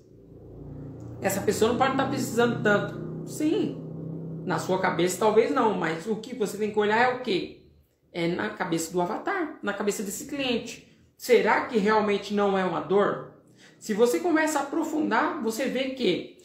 essa 1.22 1.42
pessoa 1.42 1.72
não 1.72 1.78
pode 1.78 1.92
estar 1.92 2.10
precisando 2.10 2.64
tanto. 2.64 3.28
Sim, 3.28 3.82
na 4.46 4.58
sua 4.58 4.80
cabeça 4.80 5.20
talvez 5.20 5.52
não, 5.52 5.76
mas 5.76 6.08
o 6.08 6.16
que 6.16 6.36
você 6.36 6.58
tem 6.58 6.72
que 6.72 6.80
olhar 6.80 7.12
é 7.12 7.16
o 7.16 7.22
que? 7.22 7.62
é 8.12 8.28
na 8.28 8.50
cabeça 8.50 8.92
do 8.92 9.02
avatar, 9.02 9.58
na 9.64 9.74
cabeça 9.74 10.04
desse 10.04 10.26
cliente. 10.26 10.88
Será 11.18 11.66
que 11.66 11.78
realmente 11.78 12.34
não 12.34 12.58
é 12.58 12.66
uma 12.66 12.82
dor? 12.82 13.31
Se 13.82 13.96
você 13.96 14.20
começa 14.20 14.60
a 14.60 14.62
aprofundar, 14.62 15.42
você 15.42 15.66
vê 15.66 15.90
que 15.96 16.38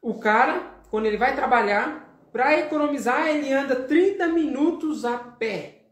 o 0.00 0.18
cara, 0.18 0.80
quando 0.90 1.04
ele 1.04 1.18
vai 1.18 1.36
trabalhar, 1.36 2.18
para 2.32 2.58
economizar, 2.60 3.26
ele 3.28 3.52
anda 3.52 3.76
30 3.76 4.26
minutos 4.28 5.04
a 5.04 5.18
pé. 5.18 5.82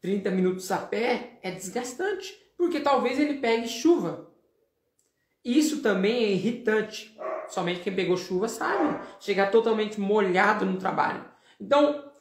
30 0.00 0.30
minutos 0.30 0.70
a 0.70 0.78
pé 0.78 1.40
é 1.42 1.50
desgastante, 1.50 2.40
porque 2.56 2.78
talvez 2.78 3.18
ele 3.18 3.40
pegue 3.40 3.66
chuva. 3.66 4.32
Isso 5.44 5.82
também 5.82 6.22
é 6.22 6.30
irritante. 6.30 7.18
Somente 7.48 7.80
quem 7.80 7.92
pegou 7.92 8.16
chuva 8.16 8.46
sabe. 8.46 9.04
Chegar 9.18 9.50
totalmente 9.50 10.00
molhado 10.00 10.64
no 10.64 10.78
trabalho. 10.78 11.24
Então, 11.60 12.12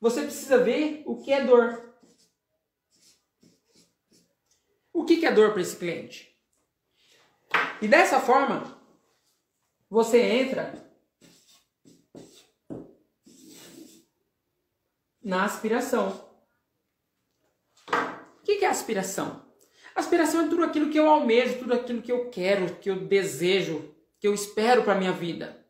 você 0.00 0.22
precisa 0.22 0.58
ver 0.58 1.02
o 1.06 1.16
que 1.16 1.32
é 1.32 1.42
dor. 1.42 1.93
O 4.94 5.04
que 5.04 5.26
é 5.26 5.32
dor 5.32 5.50
para 5.50 5.60
esse 5.60 5.76
cliente? 5.76 6.32
E 7.82 7.88
dessa 7.88 8.20
forma, 8.20 8.80
você 9.90 10.22
entra 10.22 10.72
na 15.20 15.44
aspiração. 15.44 16.30
O 17.88 18.42
que 18.44 18.64
é 18.64 18.68
aspiração? 18.68 19.44
Aspiração 19.96 20.46
é 20.46 20.48
tudo 20.48 20.64
aquilo 20.64 20.90
que 20.90 20.98
eu 20.98 21.08
almejo, 21.08 21.58
tudo 21.58 21.74
aquilo 21.74 22.00
que 22.00 22.12
eu 22.12 22.30
quero, 22.30 22.76
que 22.76 22.88
eu 22.88 23.06
desejo, 23.06 23.92
que 24.20 24.28
eu 24.28 24.32
espero 24.32 24.84
para 24.84 24.94
minha 24.94 25.12
vida. 25.12 25.66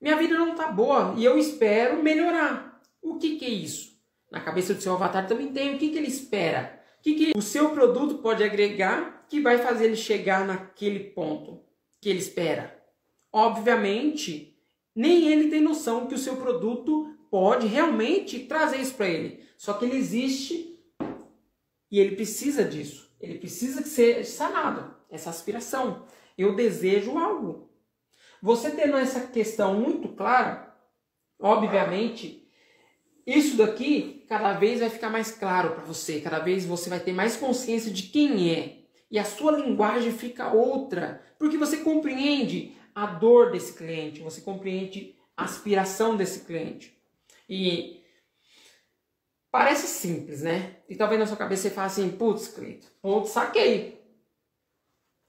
Minha 0.00 0.16
vida 0.16 0.38
não 0.38 0.52
está 0.52 0.70
boa 0.70 1.14
e 1.16 1.24
eu 1.24 1.36
espero 1.36 2.00
melhorar. 2.00 2.80
O 3.00 3.18
que, 3.18 3.38
que 3.38 3.44
é 3.44 3.50
isso? 3.50 4.00
Na 4.30 4.40
cabeça 4.40 4.72
do 4.72 4.80
seu 4.80 4.94
avatar 4.94 5.26
também 5.26 5.52
tem 5.52 5.74
o 5.74 5.78
que, 5.78 5.90
que 5.90 5.98
ele 5.98 6.08
espera. 6.08 6.81
O 7.02 7.04
que, 7.04 7.14
que 7.14 7.36
o 7.36 7.42
seu 7.42 7.70
produto 7.70 8.18
pode 8.18 8.44
agregar 8.44 9.26
que 9.28 9.40
vai 9.40 9.58
fazer 9.58 9.86
ele 9.86 9.96
chegar 9.96 10.46
naquele 10.46 11.00
ponto 11.00 11.64
que 12.00 12.08
ele 12.08 12.20
espera. 12.20 12.80
Obviamente, 13.32 14.56
nem 14.94 15.26
ele 15.26 15.50
tem 15.50 15.60
noção 15.60 16.06
que 16.06 16.14
o 16.14 16.18
seu 16.18 16.36
produto 16.36 17.12
pode 17.28 17.66
realmente 17.66 18.38
trazer 18.46 18.80
isso 18.80 18.94
para 18.94 19.08
ele. 19.08 19.44
Só 19.56 19.72
que 19.72 19.84
ele 19.84 19.96
existe 19.96 20.78
e 21.90 21.98
ele 21.98 22.14
precisa 22.14 22.64
disso. 22.64 23.10
Ele 23.20 23.36
precisa 23.36 23.82
ser 23.82 24.24
sanado, 24.24 24.94
essa 25.10 25.30
aspiração. 25.30 26.06
Eu 26.38 26.54
desejo 26.54 27.18
algo. 27.18 27.68
Você 28.40 28.70
tendo 28.70 28.96
essa 28.96 29.26
questão 29.26 29.74
muito 29.74 30.10
clara, 30.10 30.72
obviamente, 31.40 32.41
isso 33.26 33.56
daqui 33.56 34.24
cada 34.28 34.54
vez 34.54 34.80
vai 34.80 34.90
ficar 34.90 35.10
mais 35.10 35.30
claro 35.30 35.74
para 35.74 35.84
você, 35.84 36.20
cada 36.20 36.38
vez 36.38 36.64
você 36.64 36.90
vai 36.90 37.00
ter 37.00 37.12
mais 37.12 37.36
consciência 37.36 37.90
de 37.90 38.04
quem 38.04 38.50
é. 38.50 38.78
E 39.10 39.18
a 39.18 39.24
sua 39.24 39.52
linguagem 39.52 40.10
fica 40.10 40.52
outra, 40.52 41.22
porque 41.38 41.58
você 41.58 41.78
compreende 41.78 42.76
a 42.94 43.06
dor 43.06 43.50
desse 43.50 43.74
cliente, 43.74 44.20
você 44.20 44.40
compreende 44.40 45.16
a 45.36 45.44
aspiração 45.44 46.16
desse 46.16 46.44
cliente. 46.44 46.98
E 47.48 48.02
parece 49.50 49.86
simples, 49.86 50.42
né? 50.42 50.76
E 50.88 50.96
talvez 50.96 51.20
na 51.20 51.26
sua 51.26 51.36
cabeça 51.36 51.62
você 51.62 51.70
fale 51.70 51.86
assim, 51.86 52.10
putz, 52.10 52.48
Cleito, 52.48 52.86
putz, 53.00 53.30
saquei. 53.30 54.02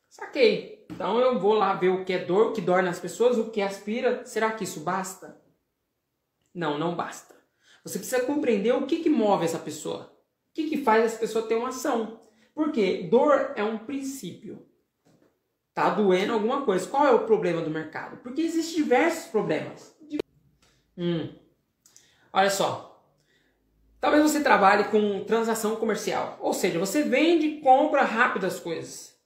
Saquei. 0.09 0.85
Então 0.89 1.19
eu 1.19 1.39
vou 1.39 1.53
lá 1.53 1.73
ver 1.73 1.89
o 1.89 2.05
que 2.05 2.13
é 2.13 2.23
dor, 2.23 2.47
o 2.47 2.53
que 2.53 2.61
dói 2.61 2.81
nas 2.81 2.99
pessoas, 2.99 3.37
o 3.37 3.49
que 3.49 3.61
aspira. 3.61 4.25
Será 4.25 4.51
que 4.51 4.63
isso 4.63 4.79
basta? 4.81 5.41
Não, 6.53 6.77
não 6.77 6.95
basta. 6.95 7.32
Você 7.83 7.99
precisa 7.99 8.25
compreender 8.25 8.73
o 8.73 8.85
que, 8.85 8.97
que 9.03 9.09
move 9.09 9.45
essa 9.45 9.59
pessoa. 9.59 10.13
O 10.51 10.53
que, 10.53 10.69
que 10.69 10.83
faz 10.83 11.03
essa 11.03 11.17
pessoa 11.17 11.47
ter 11.47 11.55
uma 11.55 11.69
ação. 11.69 12.19
Porque 12.53 13.03
dor 13.09 13.53
é 13.55 13.63
um 13.63 13.77
princípio. 13.77 14.65
Tá 15.73 15.89
doendo 15.89 16.33
alguma 16.33 16.63
coisa. 16.63 16.87
Qual 16.87 17.05
é 17.05 17.11
o 17.11 17.25
problema 17.25 17.61
do 17.61 17.69
mercado? 17.69 18.17
Porque 18.17 18.41
existem 18.41 18.83
diversos 18.83 19.29
problemas. 19.29 19.95
Hum. 20.97 21.33
Olha 22.31 22.49
só. 22.49 22.93
Talvez 23.99 24.21
você 24.21 24.41
trabalhe 24.41 24.85
com 24.85 25.23
transação 25.23 25.75
comercial. 25.75 26.37
Ou 26.41 26.53
seja, 26.53 26.77
você 26.77 27.03
vende 27.03 27.47
e 27.47 27.61
compra 27.61 28.03
rápido 28.03 28.45
as 28.45 28.59
coisas. 28.59 29.17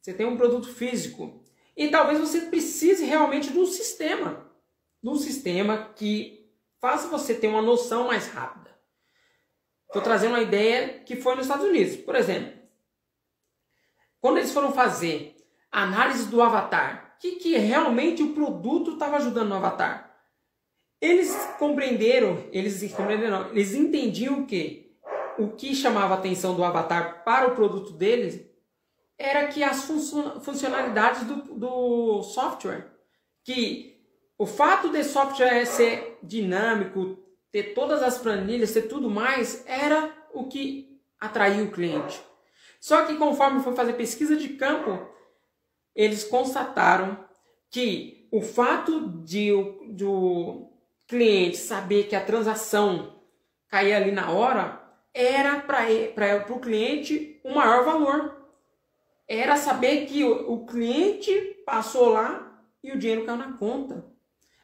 Você 0.00 0.12
tem 0.12 0.26
um 0.26 0.36
produto 0.36 0.68
físico. 0.68 1.42
E 1.76 1.88
talvez 1.88 2.20
você 2.20 2.42
precise 2.42 3.04
realmente 3.04 3.50
de 3.50 3.58
um 3.58 3.66
sistema. 3.66 4.50
De 5.02 5.08
um 5.08 5.16
sistema 5.16 5.92
que 5.96 6.41
faça 6.82 7.06
você 7.06 7.32
ter 7.32 7.46
uma 7.46 7.62
noção 7.62 8.08
mais 8.08 8.26
rápida. 8.26 8.76
Estou 9.86 10.02
trazendo 10.02 10.32
uma 10.32 10.42
ideia 10.42 10.98
que 11.04 11.14
foi 11.14 11.36
nos 11.36 11.46
Estados 11.46 11.64
Unidos. 11.64 11.94
Por 11.94 12.16
exemplo, 12.16 12.52
quando 14.20 14.38
eles 14.38 14.52
foram 14.52 14.72
fazer 14.72 15.36
análise 15.70 16.26
do 16.28 16.42
avatar, 16.42 17.14
o 17.14 17.20
que, 17.20 17.36
que 17.36 17.56
realmente 17.56 18.24
o 18.24 18.34
produto 18.34 18.94
estava 18.94 19.16
ajudando 19.18 19.50
no 19.50 19.54
avatar? 19.54 20.12
Eles 21.00 21.32
compreenderam, 21.56 22.48
eles 22.50 22.92
compreenderam, 22.92 23.50
eles 23.50 23.74
entendiam 23.74 24.44
que 24.44 24.98
o 25.38 25.50
que 25.50 25.76
chamava 25.76 26.14
a 26.14 26.18
atenção 26.18 26.56
do 26.56 26.64
avatar 26.64 27.22
para 27.22 27.46
o 27.46 27.54
produto 27.54 27.92
deles 27.92 28.44
era 29.16 29.46
que 29.46 29.62
as 29.62 29.84
funcionalidades 29.84 31.24
do, 31.24 31.54
do 31.54 32.22
software, 32.24 32.92
que 33.44 33.91
o 34.42 34.46
fato 34.46 34.88
de 34.88 35.04
software 35.04 35.64
ser 35.64 36.18
dinâmico, 36.20 37.16
ter 37.52 37.74
todas 37.74 38.02
as 38.02 38.18
planilhas, 38.18 38.72
ter 38.72 38.88
tudo 38.88 39.08
mais, 39.08 39.62
era 39.68 40.12
o 40.34 40.48
que 40.48 41.00
atraiu 41.20 41.66
o 41.66 41.70
cliente. 41.70 42.20
Só 42.80 43.06
que 43.06 43.14
conforme 43.14 43.62
foi 43.62 43.76
fazer 43.76 43.92
pesquisa 43.92 44.34
de 44.34 44.48
campo, 44.48 45.08
eles 45.94 46.24
constataram 46.24 47.24
que 47.70 48.28
o 48.32 48.42
fato 48.42 49.22
de 49.22 49.52
o 49.52 50.72
cliente 51.06 51.56
saber 51.56 52.08
que 52.08 52.16
a 52.16 52.24
transação 52.24 53.22
caía 53.68 53.96
ali 53.96 54.10
na 54.10 54.32
hora 54.32 54.82
era 55.14 55.60
para 55.60 56.52
o 56.52 56.58
cliente 56.58 57.40
o 57.44 57.54
maior 57.54 57.84
valor 57.84 58.44
era 59.28 59.56
saber 59.56 60.06
que 60.06 60.24
o, 60.24 60.52
o 60.52 60.66
cliente 60.66 61.62
passou 61.64 62.08
lá 62.08 62.60
e 62.82 62.90
o 62.90 62.98
dinheiro 62.98 63.24
caiu 63.24 63.38
na 63.38 63.52
conta. 63.52 64.11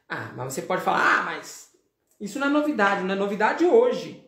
Ah, 0.08 0.32
mas 0.36 0.54
você 0.54 0.62
pode 0.62 0.82
falar, 0.82 1.20
ah, 1.20 1.22
mas 1.24 1.72
isso 2.20 2.38
não 2.38 2.46
é 2.46 2.50
novidade, 2.50 3.04
não 3.04 3.14
é 3.14 3.16
novidade 3.16 3.64
hoje. 3.64 4.24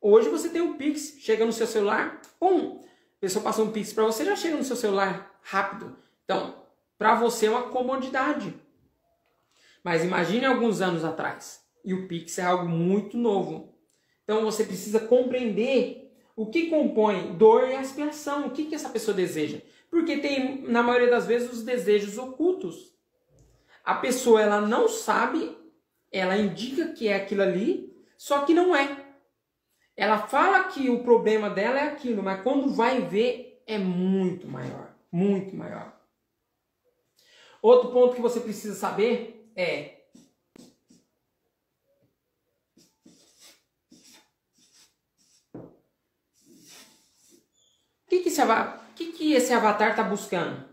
Hoje 0.00 0.28
você 0.28 0.48
tem 0.48 0.60
o 0.60 0.74
Pix, 0.74 1.16
chega 1.18 1.44
no 1.44 1.52
seu 1.52 1.66
celular, 1.66 2.20
pum, 2.38 2.80
a 2.80 3.20
pessoa 3.20 3.42
passou 3.42 3.64
um 3.64 3.72
Pix 3.72 3.92
para 3.92 4.04
você, 4.04 4.24
já 4.24 4.36
chega 4.36 4.56
no 4.56 4.64
seu 4.64 4.76
celular 4.76 5.38
rápido. 5.42 5.96
Então, 6.24 6.62
para 6.96 7.14
você 7.14 7.46
é 7.46 7.50
uma 7.50 7.70
comodidade. 7.70 8.54
Mas 9.82 10.04
imagine 10.04 10.44
alguns 10.44 10.80
anos 10.80 11.04
atrás, 11.04 11.60
e 11.84 11.94
o 11.94 12.06
Pix 12.06 12.38
é 12.38 12.42
algo 12.42 12.68
muito 12.68 13.16
novo. 13.16 13.74
Então 14.22 14.44
você 14.44 14.62
precisa 14.62 15.00
compreender 15.00 16.12
o 16.36 16.46
que 16.46 16.66
compõe 16.66 17.34
dor 17.36 17.68
e 17.68 17.74
aspiração? 17.74 18.46
O 18.46 18.50
que, 18.50 18.66
que 18.66 18.74
essa 18.74 18.90
pessoa 18.90 19.16
deseja? 19.16 19.60
Porque 19.90 20.18
tem, 20.18 20.62
na 20.62 20.82
maioria 20.82 21.10
das 21.10 21.26
vezes, 21.26 21.50
os 21.50 21.62
desejos 21.64 22.18
ocultos. 22.18 22.94
A 23.88 23.94
pessoa 23.94 24.42
ela 24.42 24.60
não 24.60 24.86
sabe, 24.86 25.56
ela 26.12 26.36
indica 26.36 26.92
que 26.92 27.08
é 27.08 27.16
aquilo 27.16 27.40
ali, 27.40 27.96
só 28.18 28.44
que 28.44 28.52
não 28.52 28.76
é. 28.76 29.14
Ela 29.96 30.26
fala 30.26 30.64
que 30.64 30.90
o 30.90 31.02
problema 31.02 31.48
dela 31.48 31.78
é 31.78 31.84
aquilo, 31.84 32.22
mas 32.22 32.42
quando 32.42 32.68
vai 32.74 33.00
ver 33.00 33.62
é 33.66 33.78
muito 33.78 34.46
maior, 34.46 34.94
muito 35.10 35.56
maior. 35.56 35.98
Outro 37.62 37.90
ponto 37.90 38.14
que 38.14 38.20
você 38.20 38.40
precisa 38.40 38.74
saber 38.74 39.50
é 39.56 39.98
esse, 48.38 48.42
que, 48.94 49.12
que 49.12 49.32
esse 49.32 49.52
avatar 49.52 49.90
está 49.90 50.02
buscando? 50.02 50.68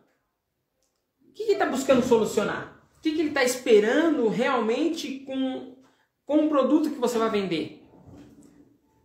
O 1.21 1.31
que 1.33 1.43
está 1.43 1.65
buscando 1.65 2.05
solucionar? 2.05 2.74
Que, 3.05 3.11
que 3.11 3.21
ele 3.21 3.29
está 3.29 3.43
esperando 3.43 4.27
realmente 4.29 5.19
com, 5.19 5.75
com 6.25 6.47
o 6.47 6.49
produto 6.49 6.89
que 6.89 6.99
você 6.99 7.19
vai 7.19 7.29
vender? 7.29 7.83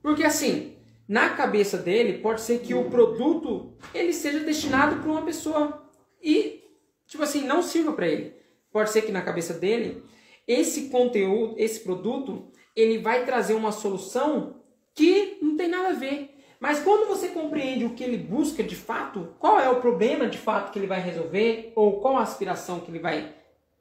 Porque 0.00 0.24
assim, 0.24 0.78
na 1.06 1.28
cabeça 1.28 1.76
dele, 1.76 2.16
pode 2.16 2.40
ser 2.40 2.60
que 2.60 2.72
o 2.72 2.88
produto 2.88 3.74
ele 3.92 4.14
seja 4.14 4.40
destinado 4.40 5.02
para 5.02 5.10
uma 5.10 5.20
pessoa 5.20 5.86
e, 6.22 6.64
tipo 7.06 7.22
assim, 7.22 7.46
não 7.46 7.62
sirva 7.62 7.92
para 7.92 8.08
ele. 8.08 8.34
Pode 8.72 8.88
ser 8.88 9.02
que 9.02 9.12
na 9.12 9.20
cabeça 9.20 9.52
dele, 9.52 10.02
esse 10.48 10.88
conteúdo, 10.88 11.56
esse 11.58 11.80
produto, 11.80 12.50
ele 12.74 12.96
vai 12.96 13.26
trazer 13.26 13.52
uma 13.52 13.70
solução 13.70 14.62
que 14.94 15.36
não 15.42 15.58
tem 15.58 15.68
nada 15.68 15.90
a 15.90 15.92
ver. 15.92 16.38
Mas 16.58 16.80
quando 16.80 17.06
você 17.06 17.28
compreende 17.28 17.84
o 17.84 17.92
que 17.92 18.02
ele 18.02 18.16
busca 18.16 18.62
de 18.62 18.76
fato, 18.76 19.34
qual 19.38 19.60
é 19.60 19.68
o 19.68 19.82
problema 19.82 20.26
de 20.26 20.38
fato 20.38 20.72
que 20.72 20.78
ele 20.78 20.86
vai 20.86 21.02
resolver 21.02 21.74
ou 21.76 22.00
qual 22.00 22.16
a 22.16 22.22
aspiração 22.22 22.80
que 22.80 22.90
ele 22.90 22.98
vai 22.98 23.39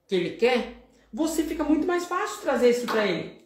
que 0.10 0.16
ele 0.16 0.32
quer, 0.32 0.90
você 1.14 1.46
fica 1.46 1.64
muito 1.64 1.88
mais 1.88 2.06
fácil 2.06 2.42
trazer 2.42 2.72
isso 2.72 2.86
para 2.86 3.08
ele. 3.08 3.40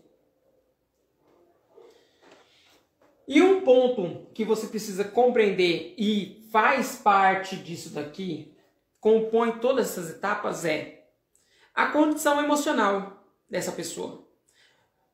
E 3.28 3.40
um 3.42 3.62
ponto 3.62 4.32
que 4.34 4.44
você 4.44 4.66
precisa 4.66 5.04
compreender 5.04 5.94
e 5.96 6.48
faz 6.52 6.96
parte 6.96 7.56
disso 7.56 7.92
daqui, 7.92 8.58
compõe 9.00 9.60
todas 9.60 9.92
essas 9.92 10.10
etapas 10.10 10.66
é 10.66 11.06
a 11.76 11.88
condição 11.88 12.44
emocional 12.44 13.24
dessa 13.48 13.72
pessoa 13.72 14.24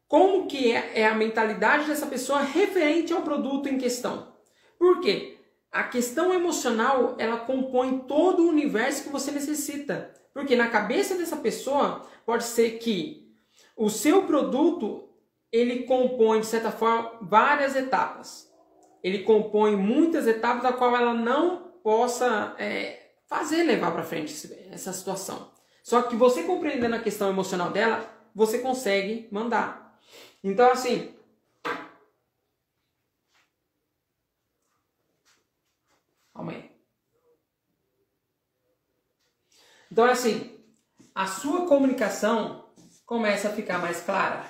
como 0.09 0.47
que 0.47 0.71
é, 0.71 1.01
é 1.01 1.07
a 1.07 1.13
mentalidade 1.13 1.85
dessa 1.85 2.07
pessoa 2.07 2.41
referente 2.41 3.13
ao 3.13 3.21
produto 3.21 3.69
em 3.69 3.77
questão. 3.77 4.33
Por 4.77 4.99
quê? 5.01 5.37
A 5.71 5.83
questão 5.83 6.33
emocional, 6.33 7.15
ela 7.19 7.37
compõe 7.37 7.99
todo 7.99 8.41
o 8.41 8.49
universo 8.49 9.03
que 9.03 9.09
você 9.09 9.29
necessita. 9.31 10.11
Porque 10.39 10.55
na 10.55 10.69
cabeça 10.69 11.15
dessa 11.15 11.35
pessoa, 11.35 12.07
pode 12.25 12.45
ser 12.45 12.79
que 12.79 13.29
o 13.75 13.89
seu 13.89 14.25
produto, 14.25 15.09
ele 15.51 15.83
compõe, 15.83 16.39
de 16.39 16.45
certa 16.45 16.71
forma, 16.71 17.11
várias 17.21 17.75
etapas. 17.75 18.49
Ele 19.03 19.19
compõe 19.23 19.75
muitas 19.75 20.25
etapas 20.27 20.63
da 20.63 20.71
qual 20.71 20.95
ela 20.95 21.13
não 21.13 21.73
possa 21.83 22.55
é, 22.57 23.15
fazer 23.27 23.63
levar 23.63 23.91
para 23.91 24.01
frente 24.01 24.33
essa 24.71 24.93
situação. 24.93 25.51
Só 25.83 26.03
que 26.03 26.15
você 26.15 26.43
compreendendo 26.43 26.95
a 26.95 26.99
questão 26.99 27.29
emocional 27.29 27.69
dela, 27.69 28.09
você 28.33 28.59
consegue 28.59 29.27
mandar. 29.29 29.99
Então, 30.41 30.71
assim. 30.71 31.13
Calma 36.33 36.53
aí. 36.53 36.68
Então, 39.99 40.09
assim. 40.09 40.57
A 41.13 41.27
sua 41.27 41.65
comunicação 41.65 42.63
começa 43.05 43.49
a 43.49 43.51
ficar 43.51 43.79
mais 43.79 43.99
clara. 43.99 44.45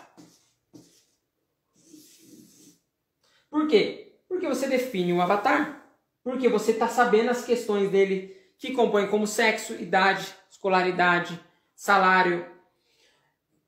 Por 3.49 3.67
quê? 3.67 4.19
Porque 4.27 4.47
você 4.47 4.67
define 4.67 5.11
um 5.11 5.19
avatar. 5.19 5.83
Porque 6.23 6.47
você 6.47 6.73
está 6.73 6.87
sabendo 6.87 7.31
as 7.31 7.43
questões 7.43 7.89
dele 7.89 8.37
que 8.59 8.73
compõem 8.73 9.07
como 9.07 9.25
sexo, 9.25 9.73
idade, 9.73 10.31
escolaridade, 10.51 11.43
salário, 11.75 12.45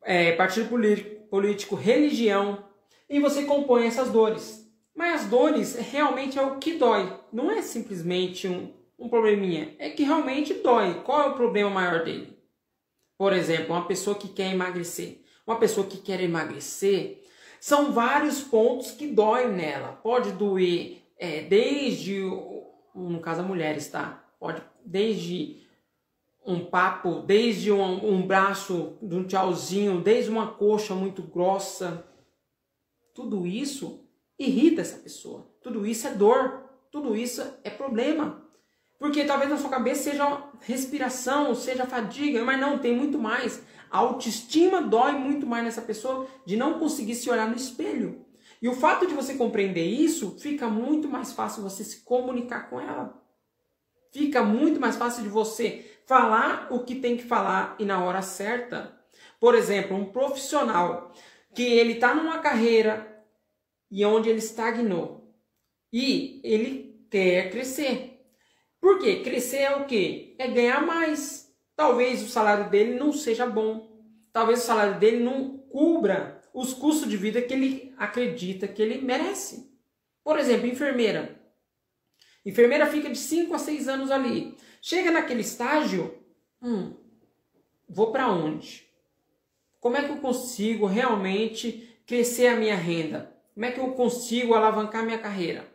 é, 0.04 0.34
partido 0.34 0.70
político, 0.70 1.28
político, 1.30 1.76
religião, 1.76 2.64
e 3.10 3.20
você 3.20 3.46
compõe 3.46 3.88
essas 3.88 4.12
dores. 4.12 4.72
Mas 4.94 5.22
as 5.24 5.28
dores 5.28 5.76
realmente 5.78 6.38
é 6.38 6.44
o 6.44 6.60
que 6.60 6.74
dói, 6.74 7.20
não 7.34 7.50
é 7.50 7.64
simplesmente 7.64 8.48
um, 8.48 8.72
um 9.02 9.10
probleminha, 9.10 9.76
é 9.80 9.90
que 9.90 10.04
realmente 10.04 10.54
dói. 10.54 11.02
Qual 11.04 11.22
é 11.24 11.28
o 11.30 11.34
problema 11.34 11.72
maior 11.72 12.04
dele? 12.06 12.38
Por 13.18 13.34
exemplo, 13.34 13.74
uma 13.74 13.88
pessoa 13.88 14.16
que 14.16 14.30
quer 14.30 14.54
emagrecer. 14.54 15.22
Uma 15.46 15.58
pessoa 15.58 15.88
que 15.88 15.98
quer 15.98 16.22
emagrecer, 16.22 17.24
são 17.60 17.92
vários 17.92 18.42
pontos 18.42 18.92
que 18.92 19.08
doem 19.08 19.52
nela. 19.52 19.94
Pode 20.04 20.32
doer 20.34 21.02
é, 21.18 21.42
desde, 21.42 22.22
no 22.94 23.20
caso, 23.20 23.42
a 23.42 23.44
mulheres, 23.44 23.90
tá? 23.90 24.24
Pode 24.40 24.62
desde 24.86 25.62
um 26.46 26.66
papo, 26.66 27.22
desde 27.22 27.72
um, 27.72 28.14
um 28.14 28.26
braço 28.26 28.98
de 29.02 29.16
um 29.16 29.26
tchauzinho, 29.26 30.02
desde 30.02 30.30
uma 30.30 30.54
coxa 30.54 30.94
muito 30.94 31.24
grossa. 31.24 32.06
Tudo 33.14 33.48
isso 33.48 34.08
irrita 34.38 34.82
essa 34.82 34.98
pessoa. 34.98 35.48
Tudo 35.62 35.86
isso 35.86 36.08
é 36.08 36.14
dor. 36.14 36.70
Tudo 36.92 37.16
isso 37.16 37.42
é 37.64 37.70
problema. 37.70 38.51
Porque 39.02 39.26
talvez 39.26 39.50
na 39.50 39.58
sua 39.58 39.72
cabeça 39.72 40.12
seja 40.12 40.44
respiração, 40.60 41.56
seja 41.56 41.88
fadiga, 41.88 42.46
mas 42.46 42.60
não, 42.60 42.78
tem 42.78 42.96
muito 42.96 43.18
mais. 43.18 43.60
A 43.90 43.98
autoestima 43.98 44.80
dói 44.80 45.14
muito 45.14 45.48
mais 45.48 45.64
nessa 45.64 45.82
pessoa 45.82 46.28
de 46.46 46.56
não 46.56 46.78
conseguir 46.78 47.16
se 47.16 47.28
olhar 47.28 47.50
no 47.50 47.56
espelho. 47.56 48.24
E 48.62 48.70
o 48.70 48.76
fato 48.76 49.08
de 49.08 49.16
você 49.16 49.34
compreender 49.34 49.84
isso, 49.84 50.38
fica 50.40 50.68
muito 50.68 51.10
mais 51.10 51.34
fácil 51.34 51.64
você 51.64 51.84
se 51.84 52.02
comunicar 52.02 52.70
com 52.70 52.80
ela. 52.80 53.20
Fica 54.12 54.44
muito 54.44 54.80
mais 54.80 54.98
fácil 54.98 55.24
de 55.24 55.30
você 55.30 56.00
falar 56.06 56.68
o 56.70 56.84
que 56.84 56.94
tem 56.94 57.18
que 57.18 57.24
falar 57.24 57.76
e 57.80 57.86
na 57.86 58.04
hora 58.04 58.22
certa. 58.22 58.96
Por 59.40 59.56
exemplo, 59.56 59.98
um 59.98 60.12
profissional 60.12 61.12
que 61.56 61.64
ele 61.64 61.94
está 61.94 62.14
numa 62.14 62.38
carreira 62.38 63.26
e 63.90 64.06
onde 64.06 64.30
ele 64.30 64.38
estagnou 64.38 65.34
e 65.92 66.40
ele 66.44 67.04
quer 67.10 67.50
crescer. 67.50 68.11
Por 68.82 68.98
quê? 68.98 69.22
Crescer 69.24 69.60
é 69.60 69.76
o 69.76 69.86
quê? 69.86 70.36
É 70.40 70.48
ganhar 70.48 70.86
mais. 70.86 71.56
Talvez 71.76 72.24
o 72.24 72.28
salário 72.28 72.70
dele 72.70 73.00
não 73.00 73.14
seja 73.14 73.46
bom. 73.46 73.90
Talvez 74.34 74.64
o 74.64 74.66
salário 74.66 75.00
dele 75.00 75.24
não 75.24 75.60
cubra 75.70 76.42
os 76.54 76.74
custos 76.74 77.08
de 77.08 77.16
vida 77.16 77.42
que 77.42 77.54
ele 77.54 77.94
acredita 77.96 78.68
que 78.68 78.82
ele 78.82 79.00
merece. 79.00 79.72
Por 80.24 80.38
exemplo, 80.40 80.68
enfermeira. 80.68 81.40
Enfermeira 82.46 82.88
fica 82.88 83.10
de 83.10 83.18
5 83.18 83.54
a 83.54 83.60
6 83.60 83.88
anos 83.88 84.10
ali. 84.10 84.58
Chega 84.82 85.12
naquele 85.12 85.42
estágio, 85.42 86.18
hum, 86.62 86.96
vou 87.88 88.12
para 88.12 88.32
onde? 88.32 88.88
Como 89.80 89.96
é 89.96 90.04
que 90.04 90.12
eu 90.12 90.18
consigo 90.18 90.88
realmente 90.88 92.02
crescer 92.06 92.48
a 92.48 92.56
minha 92.56 92.76
renda? 92.76 93.32
Como 93.54 93.66
é 93.66 93.72
que 93.72 93.80
eu 93.80 93.92
consigo 93.94 94.54
alavancar 94.54 95.06
minha 95.06 95.20
carreira? 95.20 95.71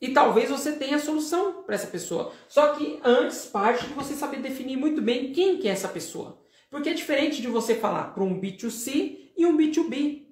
E 0.00 0.08
talvez 0.08 0.50
você 0.50 0.72
tenha 0.72 0.96
a 0.96 1.00
solução 1.00 1.62
para 1.62 1.74
essa 1.74 1.86
pessoa. 1.86 2.32
Só 2.48 2.74
que 2.74 3.00
antes 3.02 3.46
parte 3.46 3.86
de 3.86 3.94
você 3.94 4.14
saber 4.14 4.40
definir 4.40 4.76
muito 4.76 5.00
bem 5.00 5.32
quem 5.32 5.58
que 5.58 5.68
é 5.68 5.72
essa 5.72 5.88
pessoa. 5.88 6.42
Porque 6.70 6.90
é 6.90 6.94
diferente 6.94 7.40
de 7.40 7.48
você 7.48 7.74
falar 7.74 8.12
para 8.12 8.22
um 8.22 8.38
B2C 8.38 9.30
e 9.36 9.46
um 9.46 9.56
B2B. 9.56 10.26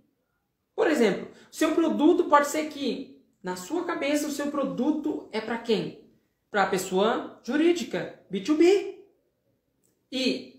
Por 0.74 0.88
exemplo, 0.88 1.28
seu 1.50 1.72
produto 1.72 2.24
pode 2.24 2.48
ser 2.48 2.68
que 2.68 3.22
na 3.42 3.56
sua 3.56 3.84
cabeça 3.84 4.26
o 4.26 4.30
seu 4.30 4.48
produto 4.48 5.28
é 5.32 5.40
para 5.40 5.58
quem? 5.58 6.00
Para 6.50 6.64
a 6.64 6.68
pessoa 6.68 7.40
jurídica, 7.44 8.20
B2B. 8.30 8.96
E 10.10 10.54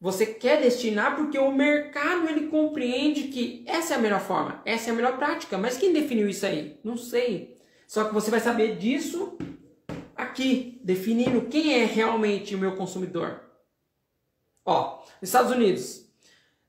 você 0.00 0.26
quer 0.26 0.60
destinar 0.60 1.14
porque 1.16 1.38
o 1.38 1.52
mercado 1.52 2.28
ele 2.28 2.48
compreende 2.48 3.24
que 3.24 3.64
essa 3.66 3.94
é 3.94 3.96
a 3.96 4.00
melhor 4.00 4.20
forma, 4.20 4.60
essa 4.64 4.90
é 4.90 4.92
a 4.92 4.96
melhor 4.96 5.16
prática. 5.16 5.56
Mas 5.56 5.76
quem 5.78 5.92
definiu 5.92 6.28
isso 6.28 6.44
aí? 6.44 6.78
Não 6.82 6.96
sei. 6.96 7.51
Só 7.92 8.04
que 8.04 8.14
você 8.14 8.30
vai 8.30 8.40
saber 8.40 8.78
disso 8.78 9.36
aqui, 10.16 10.80
definindo 10.82 11.42
quem 11.50 11.74
é 11.74 11.84
realmente 11.84 12.54
o 12.54 12.58
meu 12.58 12.74
consumidor. 12.74 13.42
Ó, 14.64 15.04
Estados 15.20 15.52
Unidos, 15.52 16.10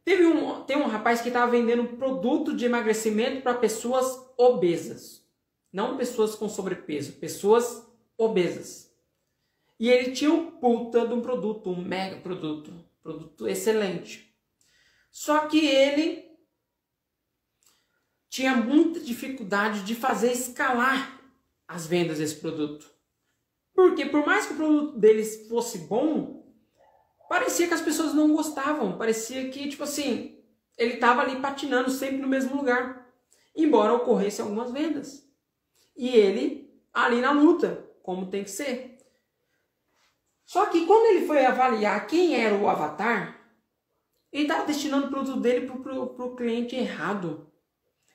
teve 0.04 0.26
um, 0.26 0.66
tem 0.66 0.76
um 0.76 0.86
rapaz 0.86 1.22
que 1.22 1.30
estava 1.30 1.50
vendendo 1.50 1.96
produto 1.96 2.54
de 2.54 2.66
emagrecimento 2.66 3.42
para 3.42 3.54
pessoas 3.54 4.06
obesas. 4.36 5.26
Não 5.72 5.96
pessoas 5.96 6.36
com 6.36 6.50
sobrepeso, 6.50 7.14
pessoas 7.14 7.88
obesas. 8.18 8.94
E 9.80 9.90
ele 9.90 10.12
tinha 10.12 10.30
um 10.30 10.52
puta 10.52 11.08
de 11.08 11.14
um 11.14 11.22
produto, 11.22 11.70
um 11.70 11.82
mega 11.82 12.18
produto, 12.18 12.74
produto 13.02 13.48
excelente. 13.48 14.36
Só 15.10 15.48
que 15.48 15.66
ele 15.66 16.34
tinha 18.30 18.58
muita 18.58 19.00
dificuldade 19.00 19.84
de 19.84 19.96
fazer 19.96 20.34
escalar 20.34 21.13
as 21.74 21.88
vendas 21.88 22.20
desse 22.20 22.36
produto. 22.36 22.92
Porque 23.74 24.06
por 24.06 24.26
mais 24.26 24.46
que 24.46 24.54
o 24.54 24.58
produto 24.58 25.00
deles 25.00 25.48
fosse 25.50 25.80
bom, 25.80 26.46
parecia 27.28 27.68
que 27.68 27.74
as 27.74 27.82
pessoas 27.82 28.14
não 28.14 28.34
gostavam, 28.34 28.98
parecia 28.98 29.50
que 29.50 29.68
tipo 29.68 29.84
assim, 29.84 30.40
ele 30.78 30.94
estava 30.94 31.22
ali 31.22 31.42
patinando 31.42 31.90
sempre 31.90 32.18
no 32.18 32.28
mesmo 32.28 32.56
lugar, 32.56 33.12
embora 33.56 33.94
ocorresse 33.94 34.42
algumas 34.42 34.72
vendas. 34.72 35.28
E 35.98 36.10
ele 36.10 36.72
ali 36.94 37.20
na 37.20 37.32
luta, 37.32 37.90
como 38.04 38.30
tem 38.30 38.44
que 38.44 38.52
ser. 38.52 39.00
Só 40.46 40.68
que 40.68 40.86
quando 40.86 41.08
ele 41.08 41.26
foi 41.26 41.44
avaliar 41.44 42.06
quem 42.06 42.36
era 42.36 42.54
o 42.54 42.70
avatar, 42.70 43.40
ele 44.32 44.44
estava 44.44 44.66
destinando 44.66 45.08
o 45.08 45.10
produto 45.10 45.40
dele 45.40 45.66
para 45.66 46.26
o 46.26 46.36
cliente 46.36 46.76
errado 46.76 47.52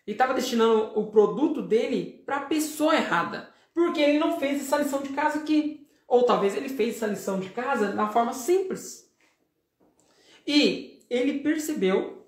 e 0.06 0.12
estava 0.12 0.32
destinando 0.32 0.98
o 0.98 1.10
produto 1.10 1.60
dele 1.60 2.22
para 2.24 2.36
a 2.36 2.46
pessoa 2.46 2.94
errada, 2.94 3.47
porque 3.78 4.00
ele 4.00 4.18
não 4.18 4.40
fez 4.40 4.60
essa 4.60 4.76
lição 4.76 5.00
de 5.00 5.10
casa 5.10 5.38
aqui. 5.38 5.86
Ou 6.08 6.24
talvez 6.24 6.56
ele 6.56 6.68
fez 6.68 6.96
essa 6.96 7.06
lição 7.06 7.38
de 7.38 7.48
casa 7.50 7.94
na 7.94 8.08
forma 8.08 8.32
simples. 8.32 9.08
E 10.44 11.06
ele 11.08 11.38
percebeu 11.38 12.26